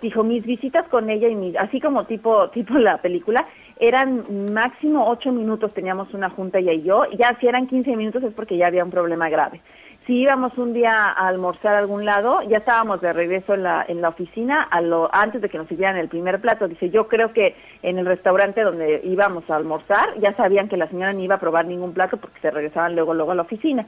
[0.00, 3.46] Dijo, mis visitas con ella, y mis, así como tipo, tipo la película,
[3.78, 8.24] eran máximo ocho minutos, teníamos una junta ella y yo, ya si eran quince minutos
[8.24, 9.60] es porque ya había un problema grave
[10.08, 13.84] si íbamos un día a almorzar a algún lado, ya estábamos de regreso en la,
[13.86, 16.66] en la oficina a lo, antes de que nos sirvieran el primer plato.
[16.66, 20.88] Dice, yo creo que en el restaurante donde íbamos a almorzar ya sabían que la
[20.88, 23.86] señora no iba a probar ningún plato porque se regresaban luego, luego a la oficina.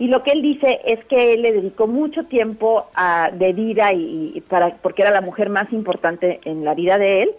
[0.00, 3.92] Y lo que él dice es que él le dedicó mucho tiempo a, de vida
[3.92, 7.30] y, para, porque era la mujer más importante en la vida de él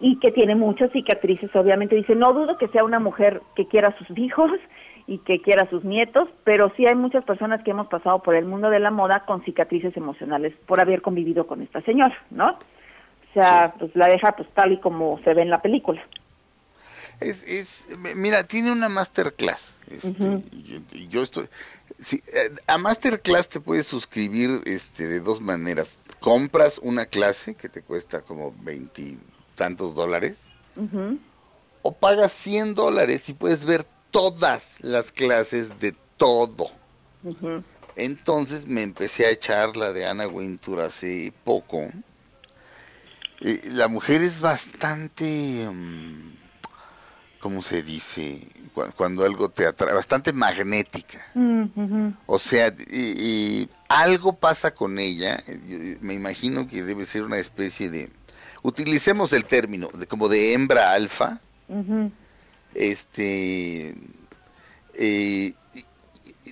[0.00, 1.96] y que tiene muchas cicatrices, obviamente.
[1.96, 4.50] Dice, no dudo que sea una mujer que quiera a sus hijos,
[5.10, 8.36] y que quiera a sus nietos, pero sí hay muchas personas que hemos pasado por
[8.36, 12.50] el mundo de la moda con cicatrices emocionales por haber convivido con esta señora, ¿no?
[12.50, 16.00] O sea, pues la deja pues tal y como se ve en la película.
[17.18, 19.80] Es, es mira, tiene una masterclass.
[19.90, 21.48] Este, y, yo estoy
[22.12, 25.98] eh, a masterclass te puedes suscribir este de dos maneras.
[26.20, 30.50] Compras una clase que te cuesta como veintitantos dólares.
[31.82, 36.70] O pagas 100 dólares y puedes ver todas las clases de todo.
[37.96, 41.88] Entonces me empecé a echar la de Ana Wintour hace poco.
[43.40, 46.32] Eh, la mujer es bastante, um,
[47.40, 48.40] ¿cómo se dice?
[48.96, 51.24] Cuando, algo te atrae, bastante magnética.
[52.26, 55.42] O sea, y, algo pasa con ella.
[56.00, 58.10] me imagino que debe ser una especie de,
[58.62, 61.40] utilicemos el término, de, como de hembra alfa
[62.74, 63.94] este,
[64.94, 65.52] eh,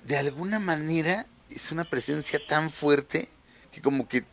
[0.05, 3.29] de alguna manera es una presencia tan fuerte
[3.73, 4.25] que como que,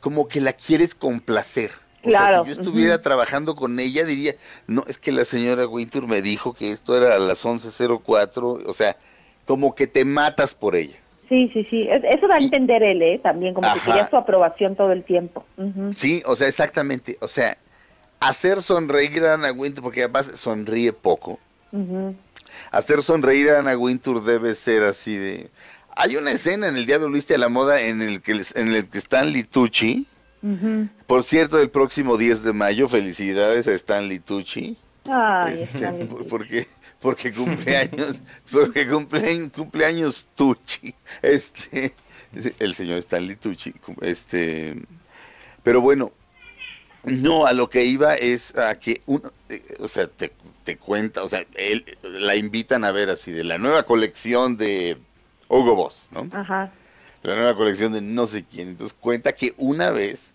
[0.00, 1.70] como que la quieres complacer.
[2.02, 2.44] Claro.
[2.44, 4.32] si yo estuviera trabajando con ella, diría,
[4.66, 8.72] no, es que la señora Winter me dijo que esto era a las 11.04, o
[8.72, 8.96] sea,
[9.44, 10.96] como que te matas por ella.
[11.28, 13.20] Sí, sí, sí, eso da a entender él, ¿eh?
[13.22, 15.44] También, como que quería su aprobación todo el tiempo.
[15.94, 17.56] Sí, o sea, exactamente, o sea,
[18.20, 21.38] hacer sonreír a Ana Wintour, porque además sonríe poco.
[22.70, 25.50] Hacer sonreír a Ana Wintour debe ser así de...
[25.96, 28.88] Hay una escena en El Diablo Luis a la Moda en el que, en el
[28.88, 30.06] que Stanley Tucci,
[31.06, 34.76] por cierto, el próximo 10 de mayo, felicidades a Stanley Tucci.
[35.04, 36.66] Ay, este, porque
[37.00, 38.16] porque cumpleaños,
[38.50, 41.92] porque cumple, cumpleaños Tucci, este,
[42.58, 44.74] el señor Stanley Tucci, este,
[45.62, 46.12] pero bueno,
[47.04, 50.32] no, a lo que iba es a que uno, eh, o sea, te,
[50.76, 54.98] cuenta, o sea, él, la invitan a ver así de la nueva colección de
[55.48, 56.28] Hugo Boss, ¿no?
[56.32, 56.70] Ajá.
[57.22, 58.68] La nueva colección de no sé quién.
[58.68, 60.32] Entonces cuenta que una vez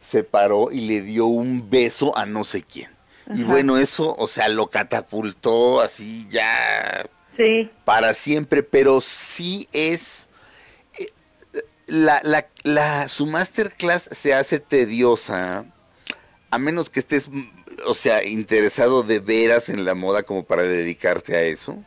[0.00, 2.90] se paró y le dio un beso a no sé quién.
[3.34, 7.68] Y bueno, eso, o sea, lo catapultó así ya sí.
[7.84, 10.28] para siempre, pero sí es
[10.98, 11.08] eh,
[11.86, 15.66] la, la, la, su masterclass se hace tediosa
[16.50, 17.28] a menos que estés,
[17.86, 21.82] o sea, interesado de veras en la moda como para dedicarte a eso,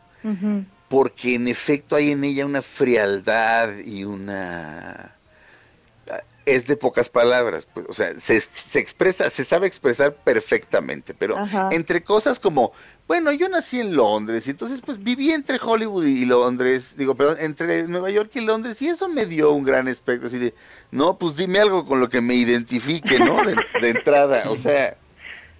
[0.87, 5.15] porque en efecto hay en ella una frialdad y una...
[6.45, 11.35] Es de pocas palabras, pues, o sea, se, se expresa, se sabe expresar perfectamente, pero
[11.69, 12.71] entre cosas como,
[13.09, 17.37] bueno, yo nací en Londres y entonces pues viví entre Hollywood y Londres, digo, perdón,
[17.39, 20.53] entre Nueva York y Londres y eso me dio un gran espectro así de,
[20.91, 23.41] no, pues dime algo con lo que me identifique, ¿no?
[23.81, 24.95] De, entrada, o sea,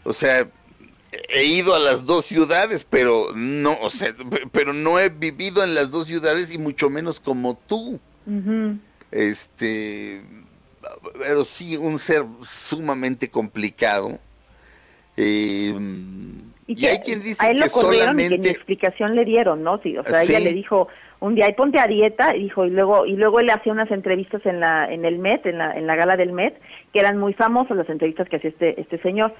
[0.03, 0.47] o sea,
[1.29, 4.13] he ido a las dos ciudades, pero no, o sea,
[4.51, 7.99] pero no he vivido en las dos ciudades y mucho menos como tú.
[9.09, 10.21] Este,
[11.17, 14.19] pero sí, un ser sumamente complicado.
[15.17, 15.73] Eh,
[16.69, 19.79] y, hay quien dice a él lo corrieron y que ni explicación le dieron, ¿no?
[19.79, 20.87] Sí, o sea, ella le dijo
[21.19, 23.91] un día, y ponte a dieta, y dijo, y luego, y luego él hacía unas
[23.91, 26.59] entrevistas en la, en el Met, en la, en la gala del Met,
[26.93, 29.31] que eran muy famosas las entrevistas que hacía este, este señor.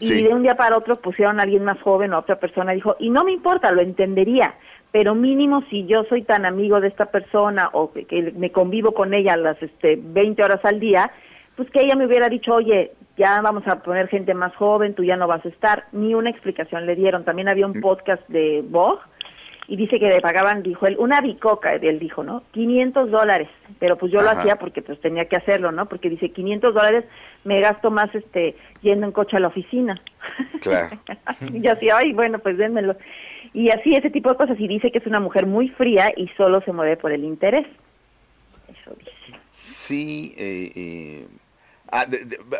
[0.00, 2.72] Y de un día para otro pusieron a alguien más joven o a otra persona,
[2.72, 4.54] dijo, y no me importa, lo entendería,
[4.90, 9.12] pero mínimo si yo soy tan amigo de esta persona o que, me convivo con
[9.12, 11.10] ella las este, 20 horas al día,
[11.56, 15.02] pues que ella me hubiera dicho, oye, ya vamos a poner gente más joven, tú
[15.04, 17.24] ya no vas a estar, ni una explicación le dieron.
[17.24, 17.80] También había un mm.
[17.80, 19.00] podcast de Vogue
[19.66, 22.42] y dice que le pagaban, dijo él, una bicoca, él dijo, ¿no?
[22.52, 23.48] 500 dólares,
[23.78, 25.86] pero pues yo lo hacía porque pues tenía que hacerlo, ¿no?
[25.86, 27.04] Porque dice, 500 dólares
[27.44, 30.00] me gasto más este yendo en coche a la oficina.
[30.62, 30.98] Claro.
[31.52, 32.96] y así, ay, bueno, pues dénmelo.
[33.52, 34.58] Y así, ese tipo de cosas.
[34.58, 37.66] Y dice que es una mujer muy fría y solo se mueve por el interés.
[38.68, 39.38] Eso dice.
[39.50, 41.26] Sí, eh, eh,
[41.92, 42.06] ah,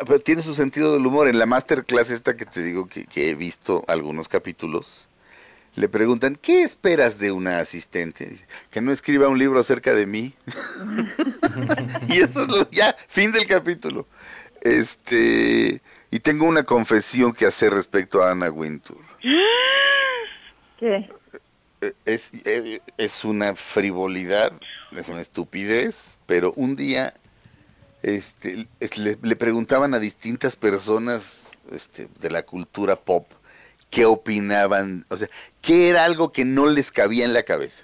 [0.05, 1.27] pero tiene su sentido del humor.
[1.27, 5.07] En la masterclass esta que te digo que, he visto algunos capítulos,
[5.75, 8.37] le preguntan, ¿qué esperas de una asistente?
[8.71, 10.33] Que no escriba un libro acerca de mí.
[12.09, 14.07] y eso es lo, ya, fin del capítulo.
[14.61, 18.97] Este, y tengo una confesión que hacer respecto a Ana Wintour.
[20.79, 21.09] ¿Qué?
[21.81, 24.51] Eh, es, eh, es una frivolidad,
[24.91, 27.13] es una estupidez, pero un día
[28.03, 31.41] este, le, preguntaban a distintas personas
[31.71, 33.25] este, de la cultura pop
[33.89, 35.29] qué opinaban, o sea,
[35.61, 37.83] qué era algo que no les cabía en la cabeza.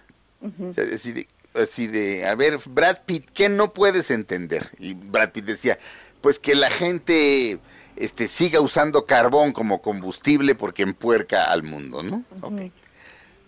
[0.93, 4.69] así, de, así de, a ver, Brad Pitt, ¿qué no puedes entender?
[4.79, 5.79] Y Brad Pitt decía,
[6.21, 7.59] pues que la gente
[7.95, 12.23] este, siga usando carbón como combustible porque empuerca al mundo, ¿no?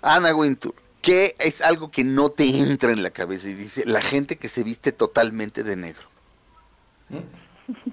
[0.02, 3.50] Ana Wintour, ¿qué es algo que no te entra en la cabeza?
[3.50, 6.08] Y dice, la gente que se viste totalmente de negro.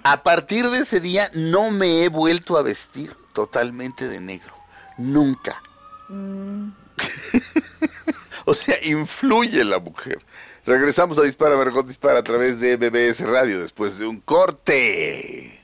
[0.03, 4.55] A partir de ese día no me he vuelto a vestir totalmente de negro.
[4.99, 5.61] Nunca.
[6.09, 6.69] Mm.
[8.45, 10.25] o sea, influye la mujer.
[10.67, 15.64] Regresamos a Dispara, Vergot Dispara a través de BBS Radio después de un corte.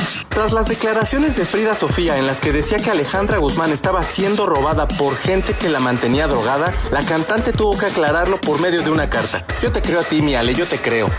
[0.41, 4.47] Tras las declaraciones de Frida Sofía en las que decía que Alejandra Guzmán estaba siendo
[4.47, 8.89] robada por gente que la mantenía drogada, la cantante tuvo que aclararlo por medio de
[8.89, 9.45] una carta.
[9.61, 11.11] Yo te creo a ti, mi Ale, yo te creo.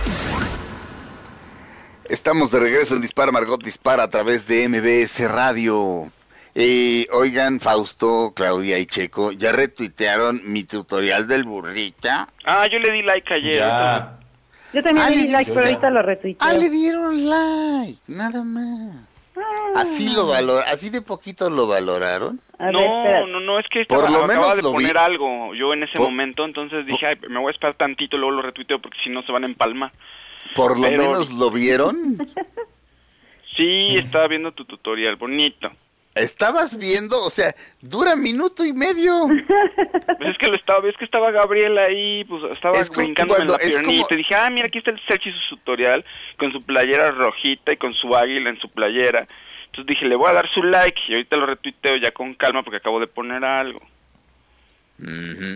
[2.09, 6.11] Estamos de regreso en Dispara Margot Dispara a través de MBS Radio.
[6.57, 12.29] Eh, oigan, Fausto, Claudia y Checo, ¿ya retuitearon mi tutorial del burrita?
[12.45, 13.63] Ah, yo le di like ayer.
[14.73, 16.49] Yo también le di like, pero ahorita lo retuiteé.
[16.49, 19.12] Ah, le dieron like, nada más.
[19.37, 19.73] Ah.
[19.77, 22.41] Así lo valor, así de poquito lo valoraron.
[22.59, 25.99] no, no, no, es que estaba, Por lo menos de poner algo yo en ese
[25.99, 29.23] momento, entonces dije, Ay, me voy a esperar tantito, luego lo retuiteo porque si no
[29.23, 29.93] se van a empalmar.
[30.55, 32.19] ¿Por lo menos lo vieron?
[33.57, 35.71] sí, estaba viendo tu tutorial, bonito.
[36.15, 39.29] Estabas viendo, o sea, dura minuto y medio.
[39.29, 43.59] Pues es que lo estaba, es que estaba Gabriel ahí, pues estaba brincando en la
[43.59, 44.09] piernita.
[44.09, 46.05] Te dije, ah, mira, aquí está el Sergi su tutorial,
[46.39, 49.27] con su playera rojita y con su águila en su playera.
[49.67, 52.63] Entonces dije, le voy a dar su like y ahorita lo retuiteo ya con calma
[52.63, 53.81] porque acabo de poner algo.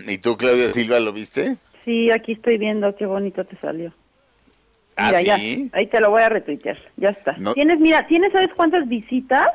[0.07, 1.57] ¿Y tú, Claudia Silva, lo viste?
[1.85, 3.93] Sí, aquí estoy viendo, qué bonito te salió.
[4.95, 7.35] ¿Ah, ya, ahí te lo voy a retuitear, ya está.
[7.53, 9.47] Tienes, mira, ¿tienes, sabes cuántas visitas?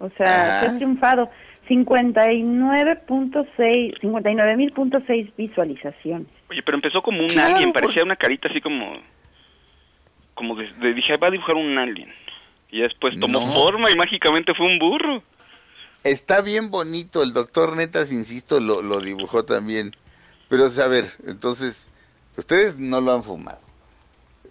[0.00, 1.30] O sea, ha triunfado.
[1.68, 6.26] 59.6, 59.000.6 visualizaciones.
[6.50, 8.96] Oye, pero empezó como un alien, parecía una carita así como
[10.40, 12.10] como de, dije, va a dibujar un alien.
[12.70, 15.22] Y después tomó forma y mágicamente fue un burro.
[16.02, 19.94] Está bien bonito, el doctor Netas, insisto, lo, lo dibujó también.
[20.48, 21.88] Pero, a ver, entonces,
[22.38, 23.60] ustedes no lo han fumado.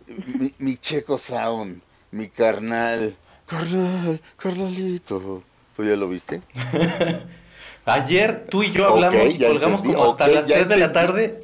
[0.08, 1.82] Mi, mi Checo Sound,
[2.12, 3.16] mi carnal,
[3.50, 5.44] Carnal, carnalito.
[5.76, 6.42] ¿Tú ya lo viste?
[7.86, 11.44] Ayer tú y yo hablamos y colgamos como hasta las 3 de la tarde.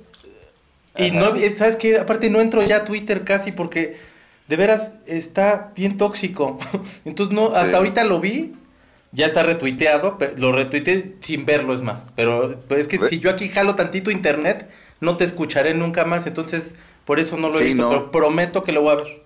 [0.98, 1.98] Y no, ¿sabes qué?
[1.98, 3.98] Aparte no entro ya a Twitter casi porque
[4.48, 6.60] de veras está bien tóxico.
[7.06, 8.54] Entonces no, hasta ahorita lo vi,
[9.12, 12.08] ya está retuiteado, pero lo retuiteé sin verlo es más.
[12.16, 14.70] Pero es que si yo aquí jalo tantito internet,
[15.02, 16.76] no te escucharé nunca más, entonces
[17.06, 19.25] por eso no lo he visto, pero prometo que lo voy a ver.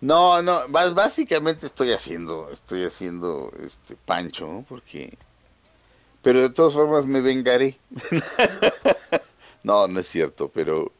[0.00, 5.16] No, no, básicamente estoy haciendo, estoy haciendo este pancho, porque
[6.22, 7.78] pero de todas formas me vengaré.
[9.62, 10.92] no, no es cierto, pero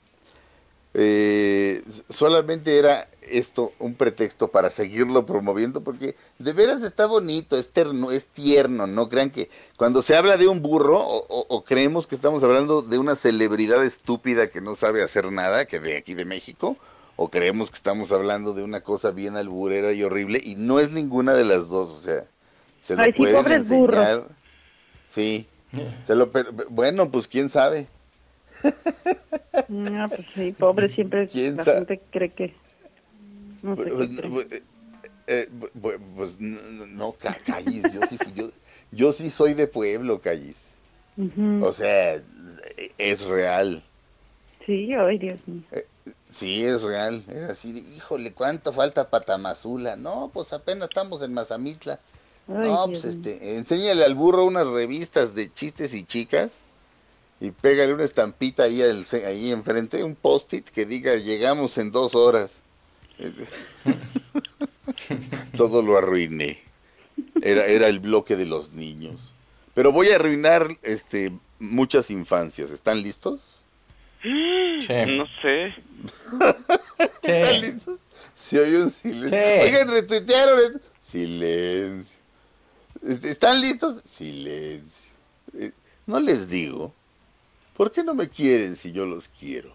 [0.94, 7.68] eh, solamente era esto un pretexto para seguirlo promoviendo porque de veras está bonito, es,
[7.68, 12.14] terno, es tierno, no crean que cuando se habla de un burro o, creemos que
[12.14, 16.24] estamos hablando de una celebridad estúpida que no sabe hacer nada, que de aquí de
[16.24, 16.76] México,
[17.21, 20.93] o creemos que estamos hablando de una cosa bien alburera y horrible y no es
[20.93, 22.23] ninguna de las dos, o sea,
[22.81, 24.23] se lo pueden enseñar.
[25.09, 25.49] Sí.
[26.05, 26.31] Se lo
[26.71, 27.89] bueno, pues quién sabe.
[29.69, 32.55] No, pues sí, pobre, siempre la gente cree que...
[33.62, 34.62] No sé pues, pues, eh,
[35.27, 35.49] eh,
[36.14, 38.49] pues no, calles, yo sí, yo,
[38.93, 40.69] yo sí soy de pueblo, calles.
[41.61, 42.23] O sea,
[42.97, 43.83] es real.
[44.64, 45.62] Sí, ay Dios mío.
[45.73, 45.85] Eh,
[46.31, 47.24] sí, es real.
[47.29, 49.97] Es así, híjole, ¿cuánto falta para Tamazula?
[49.97, 52.01] No, pues apenas estamos en Mazamitla.
[52.47, 56.51] no, pues este, enséñale al burro unas revistas de chistes y chicas
[57.41, 62.61] y pégale una estampita ahí, ahí enfrente, un post-it que diga llegamos en dos horas.
[65.57, 66.59] Todo lo arruiné.
[67.43, 69.33] Era, era el bloque de los niños.
[69.74, 72.70] Pero voy a arruinar este muchas infancias.
[72.70, 73.61] ¿Están listos?
[74.89, 75.74] No sé.
[77.22, 78.01] ¿Están listos?
[78.35, 79.62] Se oye un silencio.
[79.62, 80.81] Oigan, retuitearon.
[81.01, 82.18] Silencio.
[83.07, 84.03] Este, ¿Están listos?
[84.05, 85.11] Silencio.
[85.59, 85.72] Eh,
[86.07, 86.95] no les digo.
[87.76, 89.72] ¿Por qué no me quieren si yo los quiero?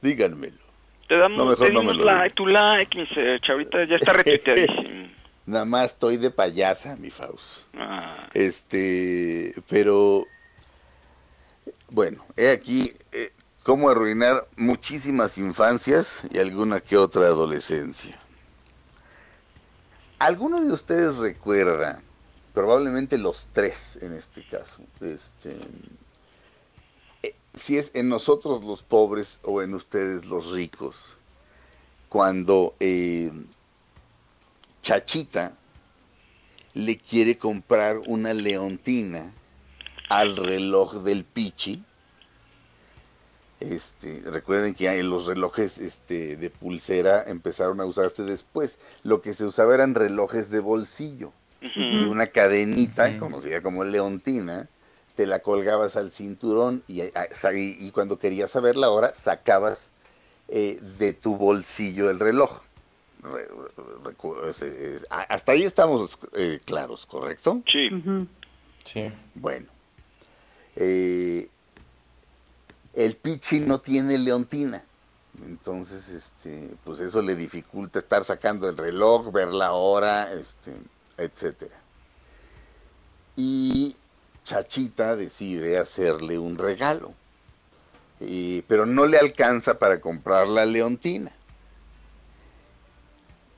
[0.00, 0.64] Díganmelo.
[1.08, 1.58] Te damos,
[1.98, 3.06] like, tu like, mi
[3.48, 5.10] Ahorita ya está retuiteadísimo.
[5.46, 7.64] Nada más estoy de payasa, mi Faust.
[7.74, 8.28] Ah.
[8.32, 10.26] Este, pero
[11.90, 13.30] bueno, he aquí eh,
[13.64, 18.20] cómo arruinar muchísimas infancias y alguna que otra adolescencia.
[20.18, 22.02] ¿Alguno de ustedes recuerda,
[22.52, 25.56] probablemente los tres en este caso, este,
[27.22, 31.16] eh, si es en nosotros los pobres o en ustedes los ricos,
[32.10, 33.32] cuando eh,
[34.82, 35.56] Chachita
[36.74, 39.32] le quiere comprar una leontina
[40.10, 41.82] al reloj del Pichi.
[43.70, 48.78] Este, recuerden que los relojes este, de pulsera empezaron a usarse después.
[49.02, 51.32] Lo que se usaba eran relojes de bolsillo.
[51.60, 54.68] Y una cadenita, conocida como leontina,
[55.16, 59.88] te la colgabas al cinturón y, y, cuando querías saber la hora, sacabas
[60.48, 62.60] eh, de tu bolsillo el reloj
[65.08, 67.62] hasta ahí estamos eh, claros, ¿correcto?
[67.66, 67.88] Sí.
[68.84, 69.10] Sí.
[69.34, 69.66] Bueno.
[70.76, 71.48] Eh,
[72.94, 74.84] el Pichi no tiene leontina.
[75.42, 80.72] Entonces, este, pues eso le dificulta estar sacando el reloj, ver la hora, este,
[81.16, 81.84] etcétera.
[83.36, 83.96] Y
[84.44, 87.14] Chachita decide hacerle un regalo,
[88.68, 91.32] pero no le alcanza para comprar la leontina.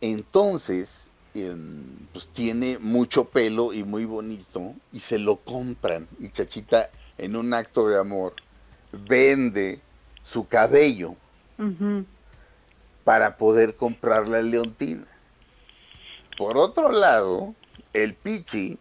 [0.01, 6.09] Entonces, em, pues tiene mucho pelo y muy bonito y se lo compran.
[6.18, 8.34] Y Chachita, en un acto de amor,
[8.93, 9.80] vende
[10.22, 11.16] su cabello
[13.05, 15.07] para poder comprar la leontina.
[16.37, 17.55] Por otro lado,
[17.93, 18.78] el Pichi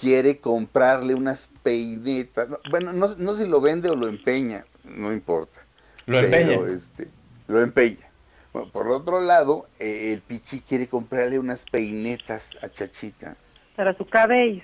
[0.00, 2.48] quiere comprarle unas peinetas.
[2.70, 5.60] Bueno, no, sé si lo vende o lo empeña, no importa.
[6.06, 6.56] Lo empeña.
[6.68, 7.08] este,
[7.48, 8.06] lo empeña
[8.64, 13.36] por otro lado, eh, el Pichi quiere comprarle unas peinetas a Chachita.
[13.76, 14.62] Para su cabello.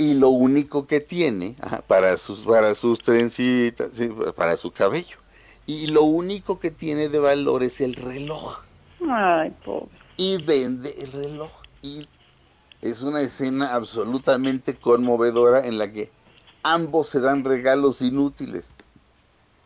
[0.00, 3.90] Y, lo único que tiene para sus para sus trencitas,
[4.34, 5.16] para su cabello.
[5.66, 8.60] Y lo único que tiene de valor es el reloj.
[9.08, 9.90] Ay, pobre.
[10.16, 11.50] Y vende el reloj.
[11.82, 12.08] Y
[12.82, 16.10] es una escena absolutamente conmovedora en la que
[16.62, 18.64] ambos se dan regalos inútiles.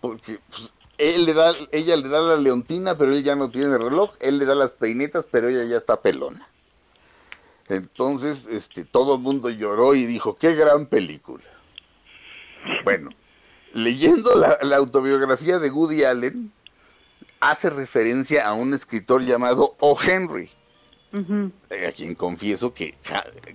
[0.00, 3.78] Porque pues, él le da, ella le da la leontina, pero él ya no tiene
[3.78, 6.46] reloj, él le da las peinetas, pero ella ya está pelona.
[7.68, 11.44] Entonces, este, todo el mundo lloró y dijo, qué gran película.
[12.84, 13.10] Bueno,
[13.72, 16.52] leyendo la, autobiografía de Woody Allen,
[17.40, 19.98] hace referencia a un escritor llamado O.
[20.00, 20.50] Henry,
[21.12, 22.94] a quien confieso que,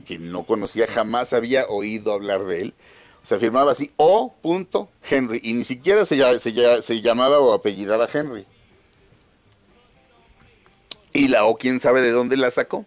[0.05, 2.74] que no conocía, jamás había oído hablar de él,
[3.24, 4.36] se firmaba así, O.
[5.07, 8.45] Henry, y ni siquiera se, se, se llamaba o apellidaba Henry.
[11.14, 12.86] Y la O, quién sabe de dónde la sacó.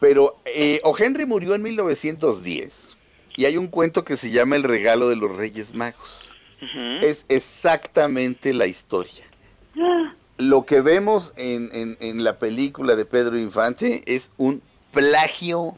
[0.00, 0.96] Pero eh, O.
[0.98, 2.96] Henry murió en 1910.
[3.36, 6.32] Y hay un cuento que se llama El regalo de los Reyes Magos.
[7.00, 9.24] Es exactamente la historia.
[10.36, 14.60] Lo que vemos en, en, en la película de Pedro Infante es un
[14.92, 15.74] plagio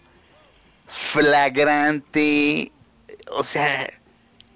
[0.87, 2.73] flagrante,
[3.31, 3.89] o sea,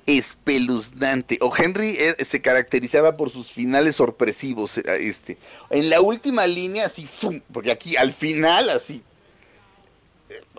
[0.06, 1.38] espeluznante.
[1.40, 4.78] O Henry eh, se caracterizaba por sus finales sorpresivos.
[4.78, 5.38] Eh, este,
[5.70, 7.40] en la última línea, así, ¡fum!
[7.52, 9.02] porque aquí al final, así,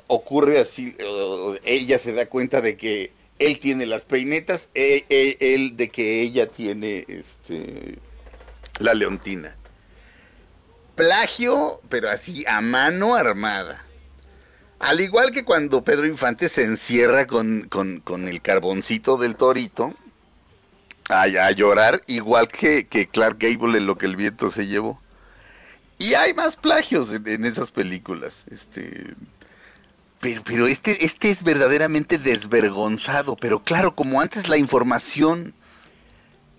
[0.08, 0.96] ocurre así,
[1.64, 7.06] ella se da cuenta de que él tiene las peinetas, él, de que ella tiene
[7.08, 8.00] este,
[8.80, 9.56] la leontina.
[10.96, 13.84] Plagio, pero así a mano armada.
[14.80, 17.68] Al igual que cuando Pedro Infante se encierra con,
[18.28, 19.94] el carboncito del torito,
[21.10, 25.02] a, llorar, igual que, que Clark Gable en lo que el viento se llevó.
[26.00, 28.46] Y hay más plagios en, esas películas.
[28.52, 29.16] Este,
[30.20, 33.36] pero, pero este, este es verdaderamente desvergonzado.
[33.36, 35.54] Pero claro, como antes la información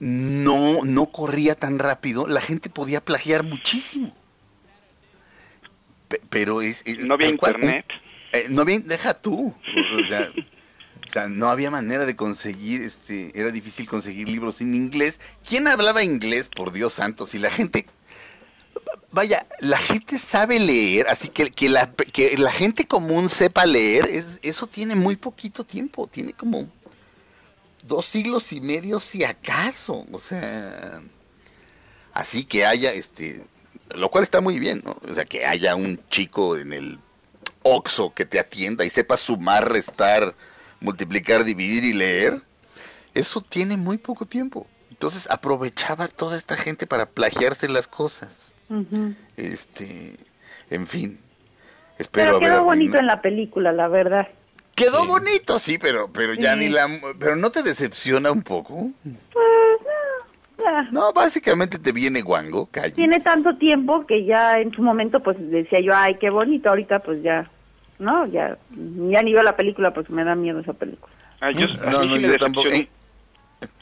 [0.01, 4.17] no, no corría tan rápido, la gente podía plagiar muchísimo.
[6.31, 7.87] pero es, no había internet.
[8.33, 9.55] Eh, no bien, deja tú.
[11.09, 15.19] O sea, no había manera de conseguir, este, era difícil conseguir libros en inglés.
[15.47, 17.27] ¿Quién hablaba inglés, por Dios santo?
[17.27, 17.87] Si la gente,
[19.11, 24.07] vaya, la gente sabe leer, así que que la, que la gente común sepa leer,
[24.07, 26.69] es, eso tiene muy poquito tiempo, tiene como
[27.83, 31.01] dos siglos y medio si acaso, o sea,
[32.13, 33.45] así que haya, este,
[33.95, 34.97] lo cual está muy bien, ¿no?
[35.09, 36.99] O sea, que haya un chico en el
[37.63, 40.35] Oxo que te atienda y sepa sumar, restar,
[40.81, 42.43] multiplicar, dividir y leer,
[43.15, 44.67] eso tiene muy poco tiempo.
[44.91, 48.48] Entonces aprovechaba toda esta gente para plagiarse las cosas.
[49.37, 50.17] Este,
[50.71, 51.19] en fin.
[51.99, 54.29] Espero pero quedó bonito en la película, la verdad.
[54.75, 56.89] Quedó bonito, sí, pero pero ya ni la
[57.19, 58.91] pero no te decepciona un poco.
[60.57, 62.95] Pues no, básicamente te viene guango, calle.
[62.95, 67.01] Tiene tanto tiempo que ya en su momento pues decía yo, ay, qué bonito, ahorita
[67.01, 67.51] pues ya
[67.99, 68.27] ¿no?
[68.27, 71.13] Ya, ya ni veo la película porque me da miedo esa película.
[71.41, 72.69] Ah, yo, no, no, yo tampoco.
[72.69, 72.89] Eh,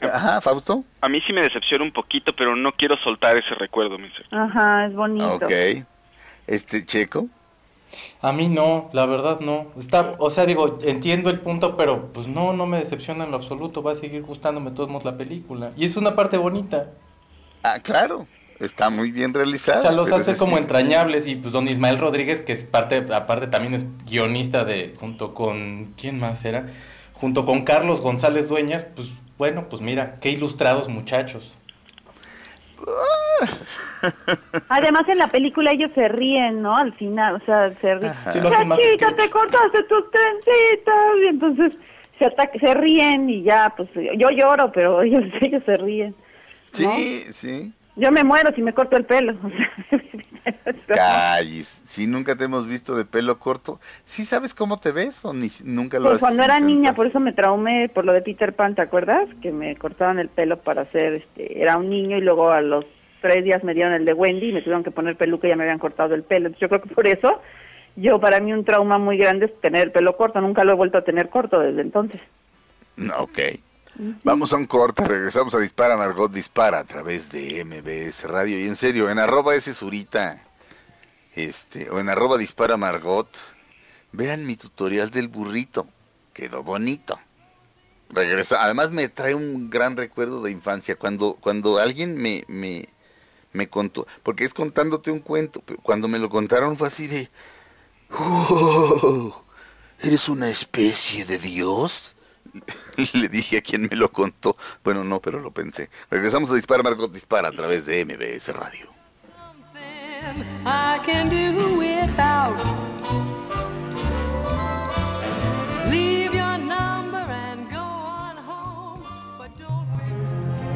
[0.01, 0.83] ajá, Fausto.
[1.01, 4.85] A mí sí me decepciona un poquito, pero no quiero soltar ese recuerdo, mi Ajá,
[4.85, 5.35] es bonito.
[5.35, 5.51] Ok.
[6.47, 7.27] Este, Checo.
[8.21, 9.67] A mí no, la verdad no.
[9.77, 13.37] Está, o sea, digo, entiendo el punto, pero pues no, no me decepciona en lo
[13.37, 13.83] absoluto.
[13.83, 15.71] Va a seguir gustándome todos modos la película.
[15.77, 16.91] Y es una parte bonita.
[17.63, 18.27] Ah, claro.
[18.59, 19.79] Está muy bien realizada.
[19.79, 23.47] O sea, los hace como entrañables y pues don Ismael Rodríguez, que es parte, aparte
[23.47, 26.65] también es guionista de, junto con, ¿quién más era?
[27.13, 31.55] Junto con Carlos González Dueñas, pues bueno, pues mira, qué ilustrados muchachos.
[34.69, 36.75] Además en la película ellos se ríen, ¿no?
[36.75, 38.13] Al final, o sea, se ríen.
[38.31, 41.73] Chachita, te cortaste tus trencitas y entonces
[42.19, 46.15] se, se ríen y ya, pues yo lloro, pero ellos, ellos se ríen.
[46.71, 47.73] Sí, sí.
[47.97, 49.35] Yo me muero si me corto el pelo.
[50.87, 55.33] Calles, si nunca te hemos visto de pelo corto, ¿sí sabes cómo te ves o
[55.33, 58.21] ni, nunca lo pues has cuando era niña, por eso me traumé por lo de
[58.21, 59.27] Peter Pan, ¿te acuerdas?
[59.41, 62.85] Que me cortaban el pelo para hacer, este, era un niño y luego a los
[63.21, 65.55] tres días me dieron el de Wendy y me tuvieron que poner peluca y ya
[65.55, 66.47] me habían cortado el pelo.
[66.47, 67.41] Entonces yo creo que por eso,
[67.95, 70.75] yo para mí un trauma muy grande es tener el pelo corto, nunca lo he
[70.75, 72.21] vuelto a tener corto desde entonces.
[73.17, 73.39] Ok.
[74.23, 78.59] Vamos a un corte, regresamos a Dispara Margot Dispara a través de MBS Radio.
[78.59, 80.37] Y en serio, en arroba ese surita,
[81.33, 83.27] este, o en arroba Dispara Margot,
[84.11, 85.87] vean mi tutorial del burrito,
[86.31, 87.17] quedó bonito.
[88.09, 92.87] Regresa, además me trae un gran recuerdo de infancia, cuando, cuando alguien me, me,
[93.51, 97.31] me contó, porque es contándote un cuento, cuando me lo contaron fue así de,
[98.11, 99.43] oh,
[100.01, 102.15] ¿eres una especie de Dios?
[103.13, 104.57] Le dije a quien me lo contó.
[104.83, 105.89] Bueno, no, pero lo pensé.
[106.09, 108.89] Regresamos a Dispara, Margot Dispara a través de MBS Radio.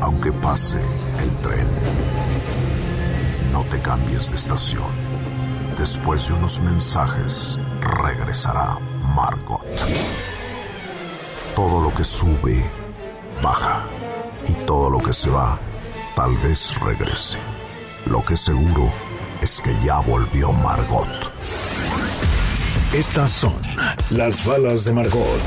[0.01, 0.79] Aunque pase
[1.19, 1.67] el tren,
[3.51, 4.91] no te cambies de estación.
[5.77, 8.77] Después de unos mensajes, regresará
[9.15, 9.65] Margot.
[11.55, 12.63] Todo lo que sube,
[13.41, 13.85] baja.
[14.47, 15.59] Y todo lo que se va,
[16.15, 17.37] tal vez regrese.
[18.05, 18.91] Lo que seguro
[19.41, 21.07] es que ya volvió Margot.
[22.93, 23.55] Estas son
[24.09, 25.41] las balas de Margot.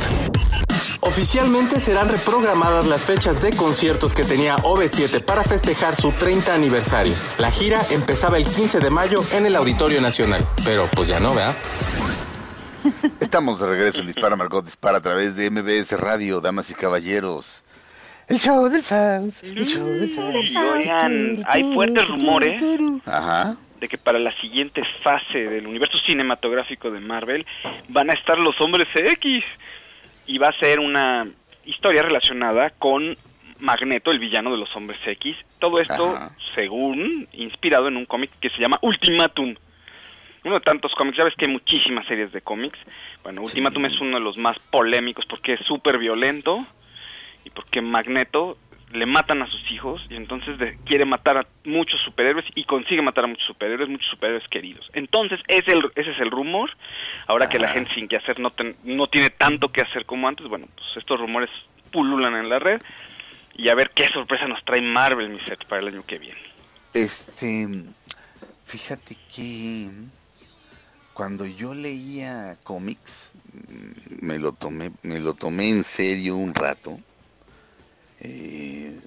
[1.00, 7.14] Oficialmente serán reprogramadas las fechas de conciertos que tenía OV7 para festejar su 30 aniversario.
[7.38, 11.34] La gira empezaba el 15 de mayo en el Auditorio Nacional, pero pues ya no,
[11.34, 11.56] ¿verdad?
[13.20, 17.64] Estamos de regreso en Dispara Margot Dispara a través de MBS Radio, damas y caballeros.
[18.28, 20.56] El show del fans, el show del fans.
[20.56, 22.62] Oigan, hay fuertes rumores
[23.06, 23.56] Ajá.
[23.80, 27.46] de que para la siguiente fase del universo cinematográfico de Marvel
[27.88, 29.44] van a estar los hombres X
[30.26, 31.26] y va a ser una
[31.66, 33.16] historia relacionada con
[33.58, 35.36] Magneto, el villano de los hombres X.
[35.58, 36.18] Todo esto,
[36.54, 39.54] según, inspirado en un cómic que se llama Ultimatum
[40.44, 42.78] uno de tantos cómics, ya ves que hay muchísimas series de cómics.
[43.22, 46.66] Bueno, Ultimatum es uno de los más polémicos porque es súper violento
[47.44, 48.58] y porque Magneto
[48.92, 53.24] le matan a sus hijos y entonces quiere matar a muchos superhéroes y consigue matar
[53.24, 54.88] a muchos superhéroes, muchos superhéroes queridos.
[54.92, 56.70] Entonces, ese, el, ese es el rumor.
[57.26, 58.52] Ahora que la gente sin que hacer no,
[58.84, 61.50] no tiene tanto que hacer como antes, bueno, pues estos rumores
[61.90, 62.80] pululan en la red.
[63.56, 66.40] y a ver qué sorpresa nos trae Marvel, mi set, para el año que viene.
[66.92, 67.66] Este,
[68.64, 69.88] fíjate que
[71.14, 76.98] cuando yo leía cómics, mm, me lo tomé, me lo tomé en serio un rato.
[78.18, 79.00] Eh,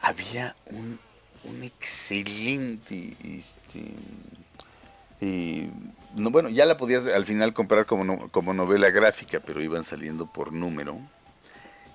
[0.00, 1.00] había un,
[1.42, 3.96] un excelente, este,
[5.20, 5.70] eh,
[6.10, 10.26] no, bueno, ya la podías al final comprar como, como novela gráfica, pero iban saliendo
[10.26, 10.98] por número.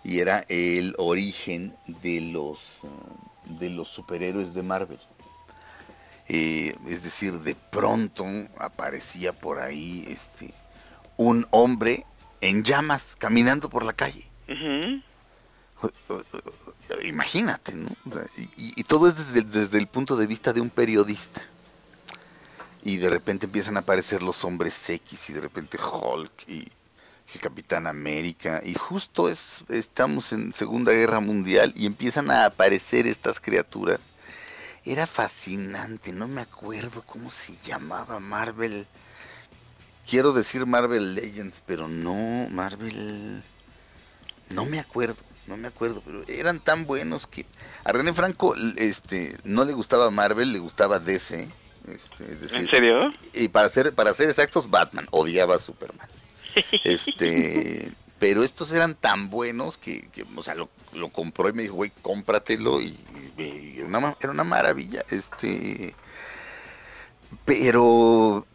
[0.03, 2.81] Y era el origen de los,
[3.45, 4.99] de los superhéroes de Marvel.
[6.31, 8.23] Eh, es decir, de pronto
[8.59, 10.53] aparecía por ahí este
[11.17, 12.05] un hombre
[12.39, 14.29] en llamas caminando por la calle.
[17.03, 17.89] Imagínate, ¿no?
[18.55, 21.41] Y, todo es desde, desde, el punto de vista de un periodista.
[22.83, 26.67] Y de repente empiezan a aparecer los hombres X y de repente Hulk y
[27.33, 28.61] el Capitán América.
[28.63, 33.99] Y justo es, estamos en Segunda Guerra Mundial y empiezan a aparecer estas criaturas.
[34.85, 38.87] Era fascinante, no me acuerdo cómo se llamaba Marvel.
[40.09, 43.43] Quiero decir Marvel Legends, pero no, Marvel...
[44.49, 47.45] No me acuerdo no me acuerdo, pero eran tan buenos que
[47.83, 51.49] a René Franco este no le gustaba Marvel, le gustaba DC.
[51.87, 53.09] Este, ¿En serio?
[53.33, 56.07] Y para ser para ser exactos Batman, odiaba a Superman.
[56.83, 60.69] Este, pero estos eran tan buenos que, o sea, lo,
[61.11, 62.97] compró y me dijo, güey, cómpratelo y,
[63.37, 65.05] y una, era una maravilla.
[65.09, 65.95] Este,
[67.45, 68.45] pero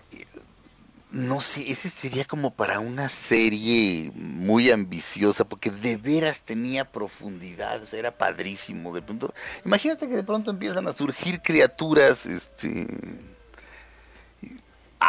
[1.14, 7.80] no sé, ese sería como para una serie muy ambiciosa, porque de veras tenía profundidad,
[7.80, 8.92] o sea, era padrísimo.
[8.92, 9.32] De pronto,
[9.64, 12.86] imagínate que de pronto empiezan a surgir criaturas, este,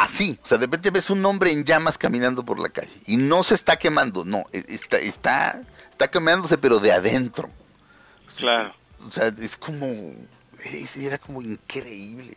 [0.02, 3.16] así, o sea, de repente ves un hombre en llamas caminando por la calle y
[3.16, 7.50] no se está quemando, no, e, está, está, está quemándose, pero de adentro.
[8.36, 8.74] Claro.
[9.06, 9.86] O sea, es como,
[11.00, 12.36] era como increíble.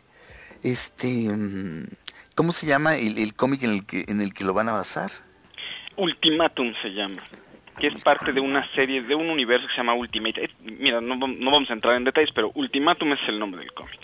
[0.62, 1.86] Este, mm,
[2.34, 5.10] ¿Cómo se llama el, cómic en el, que, en el que lo van a basar?
[5.96, 7.22] Ultimatum se llama,
[7.78, 10.50] que es parte de una serie, de un universo que se llama Ultimate.
[10.62, 14.00] mira, no, vamos a entrar en detalles, pero Ultimatum es el nombre del cómic.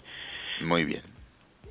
[0.60, 1.15] Muy bien.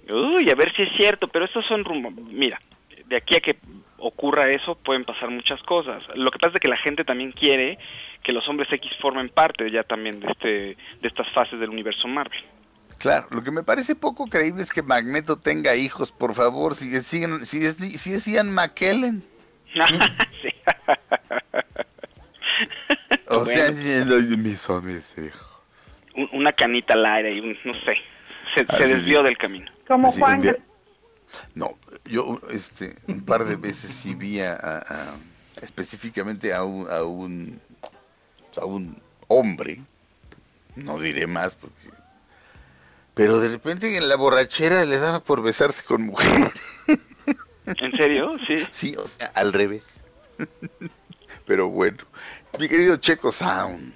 [0.09, 2.11] Uy, a ver si es cierto, pero estos son rumbo.
[2.11, 2.59] Mira,
[3.07, 3.57] de aquí a que
[3.97, 6.03] ocurra eso pueden pasar muchas cosas.
[6.15, 7.77] Lo que pasa es que la gente también quiere
[8.23, 12.07] que los hombres X formen parte ya también de este de estas fases del universo
[12.07, 12.39] Marvel.
[12.97, 16.89] Claro, lo que me parece poco creíble es que Magneto tenga hijos, por favor, si
[17.01, 19.23] siguen, si es, si es Ian McKellen.
[23.27, 24.05] o sea, mis,
[24.37, 24.69] mis
[25.17, 25.45] hijos.
[26.31, 27.97] Una canita al aire y no sé,
[28.55, 29.71] se, desvió del camino.
[29.87, 30.57] Como Juan.
[31.53, 34.83] no, yo este un par de veces sí vi a,
[35.61, 37.59] específicamente a un, a un
[38.57, 39.81] a un hombre,
[40.75, 41.75] no diré más porque
[43.15, 46.53] pero de repente en la borrachera le daba por besarse con mujeres.
[47.65, 48.31] ¿En serio?
[48.45, 48.67] Sí.
[48.69, 49.85] Sí, o sea, al revés.
[51.47, 51.97] Pero bueno,
[52.59, 53.93] mi querido Checo Sound.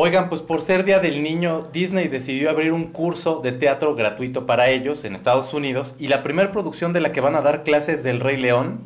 [0.00, 4.46] Oigan, pues por ser Día del Niño, Disney decidió abrir un curso de teatro gratuito
[4.46, 7.64] para ellos en Estados Unidos y la primera producción de la que van a dar
[7.64, 8.78] clases del Rey León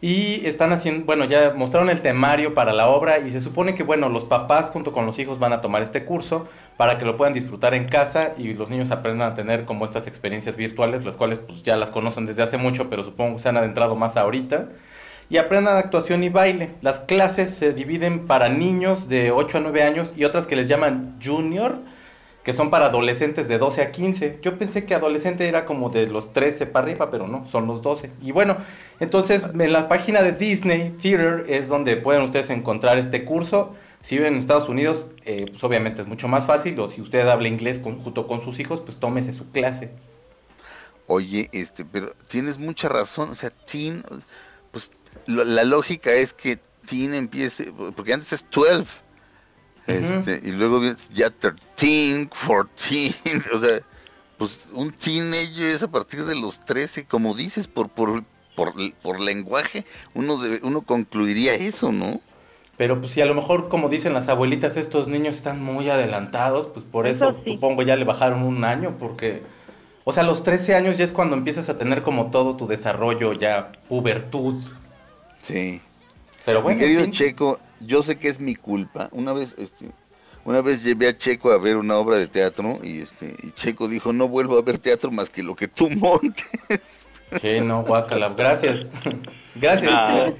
[0.00, 3.84] y están haciendo, bueno, ya mostraron el temario para la obra y se supone que,
[3.84, 7.16] bueno, los papás junto con los hijos van a tomar este curso para que lo
[7.16, 11.16] puedan disfrutar en casa y los niños aprendan a tener como estas experiencias virtuales, las
[11.16, 14.16] cuales pues ya las conocen desde hace mucho, pero supongo que se han adentrado más
[14.16, 14.70] ahorita.
[15.32, 16.74] Y aprendan actuación y baile.
[16.82, 20.68] Las clases se dividen para niños de 8 a 9 años y otras que les
[20.68, 21.78] llaman junior,
[22.44, 24.40] que son para adolescentes de 12 a 15.
[24.42, 27.80] Yo pensé que adolescente era como de los 13 para arriba, pero no, son los
[27.80, 28.10] 12.
[28.20, 28.58] Y bueno,
[29.00, 33.74] entonces en la página de Disney Theater es donde pueden ustedes encontrar este curso.
[34.02, 37.26] Si viven en Estados Unidos, eh, pues obviamente es mucho más fácil, o si usted
[37.26, 39.92] habla inglés junto con sus hijos, pues tómese su clase.
[41.06, 44.02] Oye, este, pero tienes mucha razón, o sea, teen,
[45.26, 46.58] la lógica es que
[46.88, 49.02] teen empiece, porque antes es 12
[49.86, 50.80] este, y luego
[51.12, 53.14] ya 13, 14,
[53.54, 53.80] o sea,
[54.38, 58.24] pues un teenager es a partir de los 13, como dices, por, por,
[58.54, 59.84] por, por lenguaje,
[60.14, 62.20] uno, uno concluiría eso, ¿no?
[62.76, 66.68] Pero pues si a lo mejor, como dicen las abuelitas, estos niños están muy adelantados,
[66.68, 69.42] pues por eso, supongo ya le bajaron un año, porque,
[70.04, 72.66] o sea, a los 13 años ya es cuando empiezas a tener como todo tu
[72.66, 74.62] desarrollo, ya pubertud.
[75.42, 75.80] Sí.
[76.44, 76.78] Pero bueno.
[76.78, 79.08] Mi querido Checo, yo sé que es mi culpa.
[79.12, 79.90] Una vez, este,
[80.44, 83.88] una vez llevé a Checo a ver una obra de teatro y este, y Checo
[83.88, 86.46] dijo no vuelvo a ver teatro más que lo que tú montes.
[87.40, 88.90] Sí, no, guacala, gracias.
[89.54, 89.90] Gracias.
[89.90, 90.30] Ah.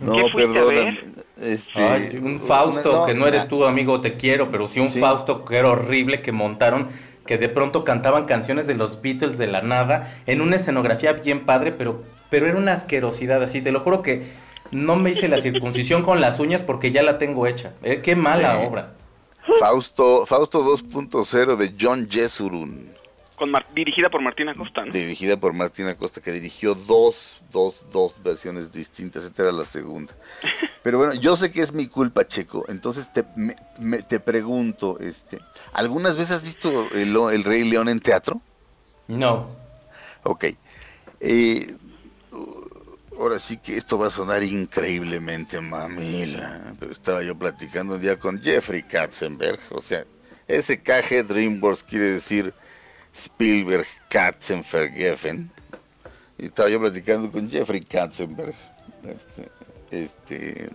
[0.00, 0.98] No, perdóname.
[1.40, 4.90] Este, Ay, un Fausto, no, que no eres tú, amigo, te quiero, pero sí un
[4.90, 5.00] Sí.
[5.00, 6.88] Fausto que era horrible que montaron,
[7.26, 11.46] que de pronto cantaban canciones de los Beatles de la nada, en una escenografía bien
[11.46, 12.02] padre, pero,
[12.34, 13.62] pero era una asquerosidad así.
[13.62, 14.26] Te lo juro que
[14.72, 17.74] no me hice la circuncisión con las uñas porque ya la tengo hecha.
[17.84, 18.66] Eh, qué mala Sí.
[18.66, 18.92] obra.
[19.60, 22.92] Fausto, Fausto 2.0 de John Jesurun,
[23.36, 24.92] Con Mar- dirigida por Martina Costa, ¿no?
[24.92, 29.22] dirigida por Martín Acosta, que dirigió dos, dos, dos versiones distintas.
[29.22, 30.12] Esta era la segunda.
[30.82, 32.64] Pero bueno, yo sé que es mi culpa, Checo.
[32.68, 35.38] Entonces te, me- me- te pregunto, este,
[35.72, 38.40] ¿algunas veces has visto el, el Rey León en teatro?
[39.06, 39.46] No.
[40.24, 40.46] Ok.
[41.20, 41.66] Eh,
[43.18, 48.18] ahora sí que esto va a sonar increíblemente mamila, pero estaba yo platicando un día
[48.18, 50.04] con Jeffrey Katzenberg, o sea,
[50.48, 52.52] SKG DreamWorks quiere decir
[53.14, 55.50] Spielberg Katzenvergeffen,
[56.38, 58.54] y estaba yo platicando con Jeffrey Katzenberg,
[59.04, 59.50] este,
[59.90, 60.68] este,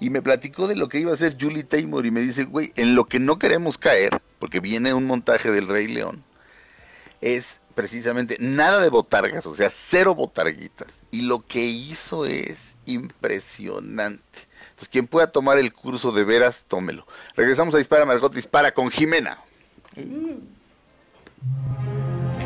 [0.00, 2.72] y me platicó de lo que iba a hacer Julie Taymor y me dice, güey,
[2.76, 6.24] en lo que no queremos caer, porque viene un montaje del Rey León,
[7.20, 11.02] es precisamente nada de botargas, o sea, cero botarguitas.
[11.10, 14.48] Y lo que hizo es impresionante.
[14.70, 17.06] Entonces, quien pueda tomar el curso de veras, tómelo.
[17.36, 19.38] Regresamos a Dispara Margot Dispara con Jimena.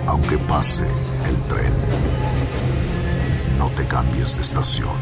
[0.06, 0.84] Aunque pase
[1.26, 1.72] el tren,
[3.58, 4.96] no te cambies de estación.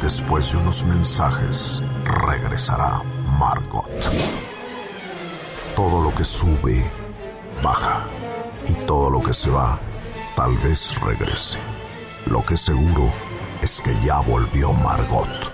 [0.00, 3.02] Después de unos mensajes, regresará
[3.38, 3.88] Margot.
[5.76, 6.90] Todo lo que sube,
[7.62, 8.08] baja.
[8.68, 9.78] Y todo lo que se va,
[10.36, 11.58] tal vez regrese.
[12.26, 13.10] Lo que seguro
[13.62, 15.51] es que ya volvió Margot.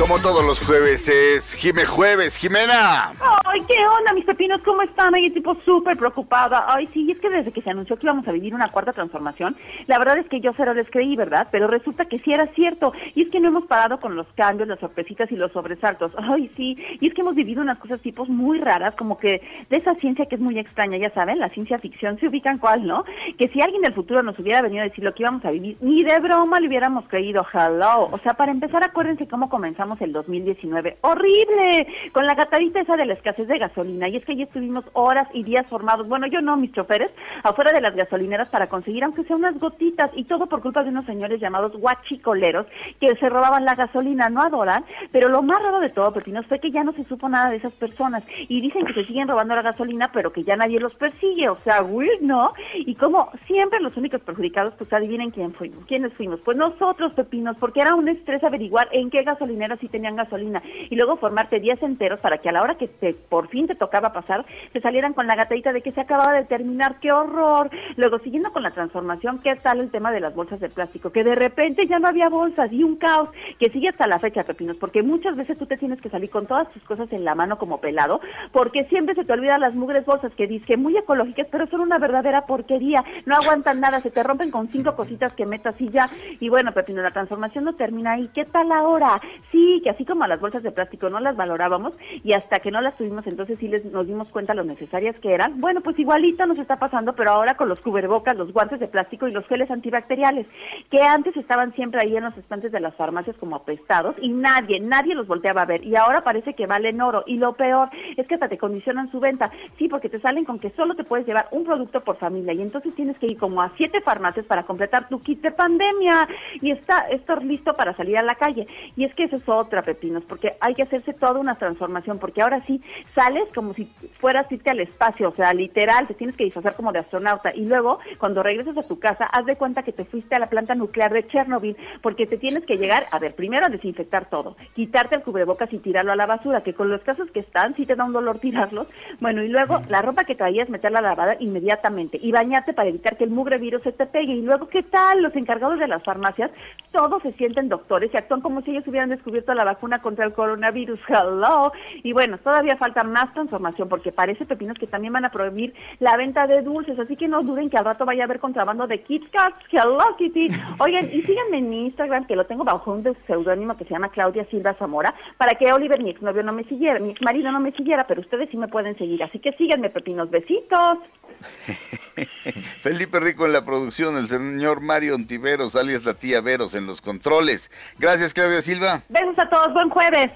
[0.00, 3.12] Como todos los jueves es Jime Jueves, Jimena.
[3.44, 4.62] Ay, ¿qué onda, mis pepinos?
[4.62, 5.14] ¿Cómo están?
[5.14, 6.64] Ay, tipo súper preocupada.
[6.68, 9.58] Ay, sí, es que desde que se anunció que íbamos a vivir una cuarta transformación,
[9.88, 11.48] la verdad es que yo cero les creí, ¿verdad?
[11.52, 12.94] Pero resulta que sí era cierto.
[13.14, 16.12] Y es que no hemos parado con los cambios, las sorpresitas y los sobresaltos.
[16.16, 16.78] Ay, sí.
[16.98, 20.24] Y es que hemos vivido unas cosas tipos muy raras, como que de esa ciencia
[20.24, 23.04] que es muy extraña, ya saben, la ciencia ficción, se ubican cuál, ¿no?
[23.36, 25.76] Que si alguien del futuro nos hubiera venido a decir lo que íbamos a vivir,
[25.82, 27.46] ni de broma le hubiéramos creído.
[27.52, 28.08] Hello.
[28.10, 30.98] O sea, para empezar, acuérdense cómo comenzamos el 2019.
[31.00, 31.86] ¡Horrible!
[32.12, 34.08] Con la gatadita esa de la escasez de gasolina.
[34.08, 37.10] Y es que ya estuvimos horas y días formados, bueno, yo no, mis choferes,
[37.42, 40.10] afuera de las gasolineras para conseguir aunque sea unas gotitas.
[40.14, 42.66] Y todo por culpa de unos señores llamados guachicoleros
[43.00, 44.28] que se robaban la gasolina.
[44.28, 47.28] No adoran, pero lo más raro de todo, Pepinos, fue que ya no se supo
[47.28, 48.22] nada de esas personas.
[48.48, 51.48] Y dicen que se siguen robando la gasolina, pero que ya nadie los persigue.
[51.48, 52.52] O sea, weird, ¿no?
[52.74, 55.84] Y como siempre los únicos perjudicados, pues adivinen quién fuimos.
[55.86, 56.40] ¿Quiénes fuimos?
[56.40, 60.96] Pues nosotros, Pepinos, porque era un estrés averiguar en qué gasolineras sí tenían gasolina y
[60.96, 64.12] luego formarte días enteros para que a la hora que te, por fin te tocaba
[64.12, 67.70] pasar, te salieran con la gatadita de que se acababa de terminar, qué horror.
[67.96, 71.10] Luego, siguiendo con la transformación, ¿qué tal el tema de las bolsas de plástico?
[71.10, 74.44] Que de repente ya no había bolsas y un caos que sigue hasta la fecha,
[74.44, 77.34] Pepinos, porque muchas veces tú te tienes que salir con todas tus cosas en la
[77.34, 78.20] mano como pelado,
[78.52, 81.80] porque siempre se te olvidan las mugres bolsas que dices que muy ecológicas, pero son
[81.80, 85.88] una verdadera porquería, no aguantan nada, se te rompen con cinco cositas que metas y
[85.88, 86.08] ya.
[86.40, 88.28] Y bueno, Pepino, la transformación no termina ahí.
[88.34, 89.20] ¿Qué tal ahora?
[89.50, 91.94] Sí, que así como las bolsas de plástico no las valorábamos
[92.24, 95.32] y hasta que no las tuvimos entonces sí les, nos dimos cuenta lo necesarias que
[95.32, 95.60] eran.
[95.60, 99.28] Bueno, pues igualito nos está pasando, pero ahora con los cubrebocas, los guantes de plástico
[99.28, 100.46] y los geles antibacteriales,
[100.90, 104.80] que antes estaban siempre ahí en los estantes de las farmacias como apestados y nadie,
[104.80, 108.26] nadie los volteaba a ver y ahora parece que valen oro y lo peor es
[108.26, 109.50] que hasta te condicionan su venta.
[109.78, 112.62] Sí, porque te salen con que solo te puedes llevar un producto por familia y
[112.62, 116.28] entonces tienes que ir como a siete farmacias para completar tu kit de pandemia
[116.60, 118.66] y está esto listo para salir a la calle.
[118.96, 122.42] Y es que eso es otra, Pepinos, porque hay que hacerse toda una transformación, porque
[122.42, 122.82] ahora sí
[123.14, 123.86] sales como si
[124.18, 127.66] fueras irte al espacio, o sea, literal, te tienes que disfrazar como de astronauta y
[127.66, 130.74] luego cuando regreses a tu casa, haz de cuenta que te fuiste a la planta
[130.74, 135.16] nuclear de Chernobyl, porque te tienes que llegar, a ver, primero a desinfectar todo, quitarte
[135.16, 137.96] el cubrebocas y tirarlo a la basura, que con los casos que están sí te
[137.96, 138.86] da un dolor tirarlos,
[139.20, 142.88] bueno, y luego la ropa que traías meterla a la lavada inmediatamente y bañarte para
[142.88, 145.22] evitar que el mugre virus se te pegue y luego, ¿qué tal?
[145.22, 146.50] Los encargados de las farmacias,
[146.92, 150.32] todos se sienten doctores y actúan como si ellos hubieran descubierto la vacuna contra el
[150.32, 151.72] coronavirus, hello,
[152.02, 156.16] y bueno, todavía falta más transformación porque parece, Pepinos, que también van a prohibir la
[156.16, 159.02] venta de dulces, así que no duden que al rato vaya a haber contrabando de
[159.02, 160.48] Kit Kats, hello Kitty,
[160.78, 164.46] oigan, y síganme en Instagram, que lo tengo bajo un seudónimo que se llama Claudia
[164.50, 168.06] Silva Zamora, para que Oliver, mi exnovio, no me siguiera, mi exmarido no me siguiera,
[168.06, 170.98] pero ustedes sí me pueden seguir, así que síganme, Pepinos, besitos.
[172.80, 177.00] Felipe Rico en la producción, el señor Mario Ontiveros, alias la tía Veros en los
[177.00, 177.70] controles.
[177.98, 179.02] Gracias, Claudia Silva.
[179.08, 180.30] Besos a todos, buen jueves.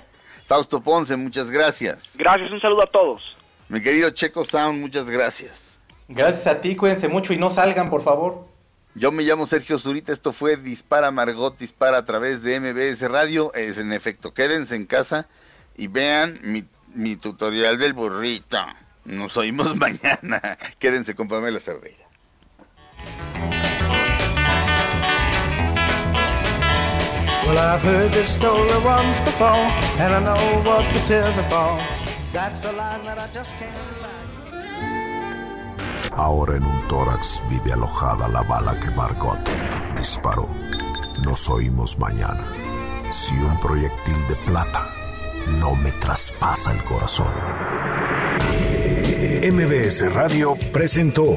[0.46, 2.12] Fausto Ponce, muchas gracias.
[2.16, 3.22] Gracias, un saludo a todos.
[3.68, 5.78] Mi querido Checo Sound, muchas gracias.
[6.08, 8.46] Gracias a ti, cuídense mucho y no salgan, por favor.
[8.94, 13.52] Yo me llamo Sergio Zurita, esto fue Dispara Margot, dispara a través de MBS Radio.
[13.54, 15.26] Es en efecto, quédense en casa
[15.76, 16.64] y vean mi,
[16.94, 18.58] mi tutorial del burrito.
[19.04, 20.40] Nos oímos mañana.
[20.78, 22.04] Quédense con Pamela Cerdeira.
[27.46, 29.68] Well, I've heard this story once before,
[30.00, 31.78] and I know what the tears are for.
[32.32, 33.74] That's a line that I just can't
[36.16, 39.38] Ahora en un tórax vive alojada la bala que Margot
[39.96, 40.48] disparó.
[41.24, 42.44] Nos oímos mañana.
[43.10, 44.88] Si un proyectil de plata
[45.60, 47.32] no me traspasa el corazón.
[49.42, 51.36] MBS Radio presentó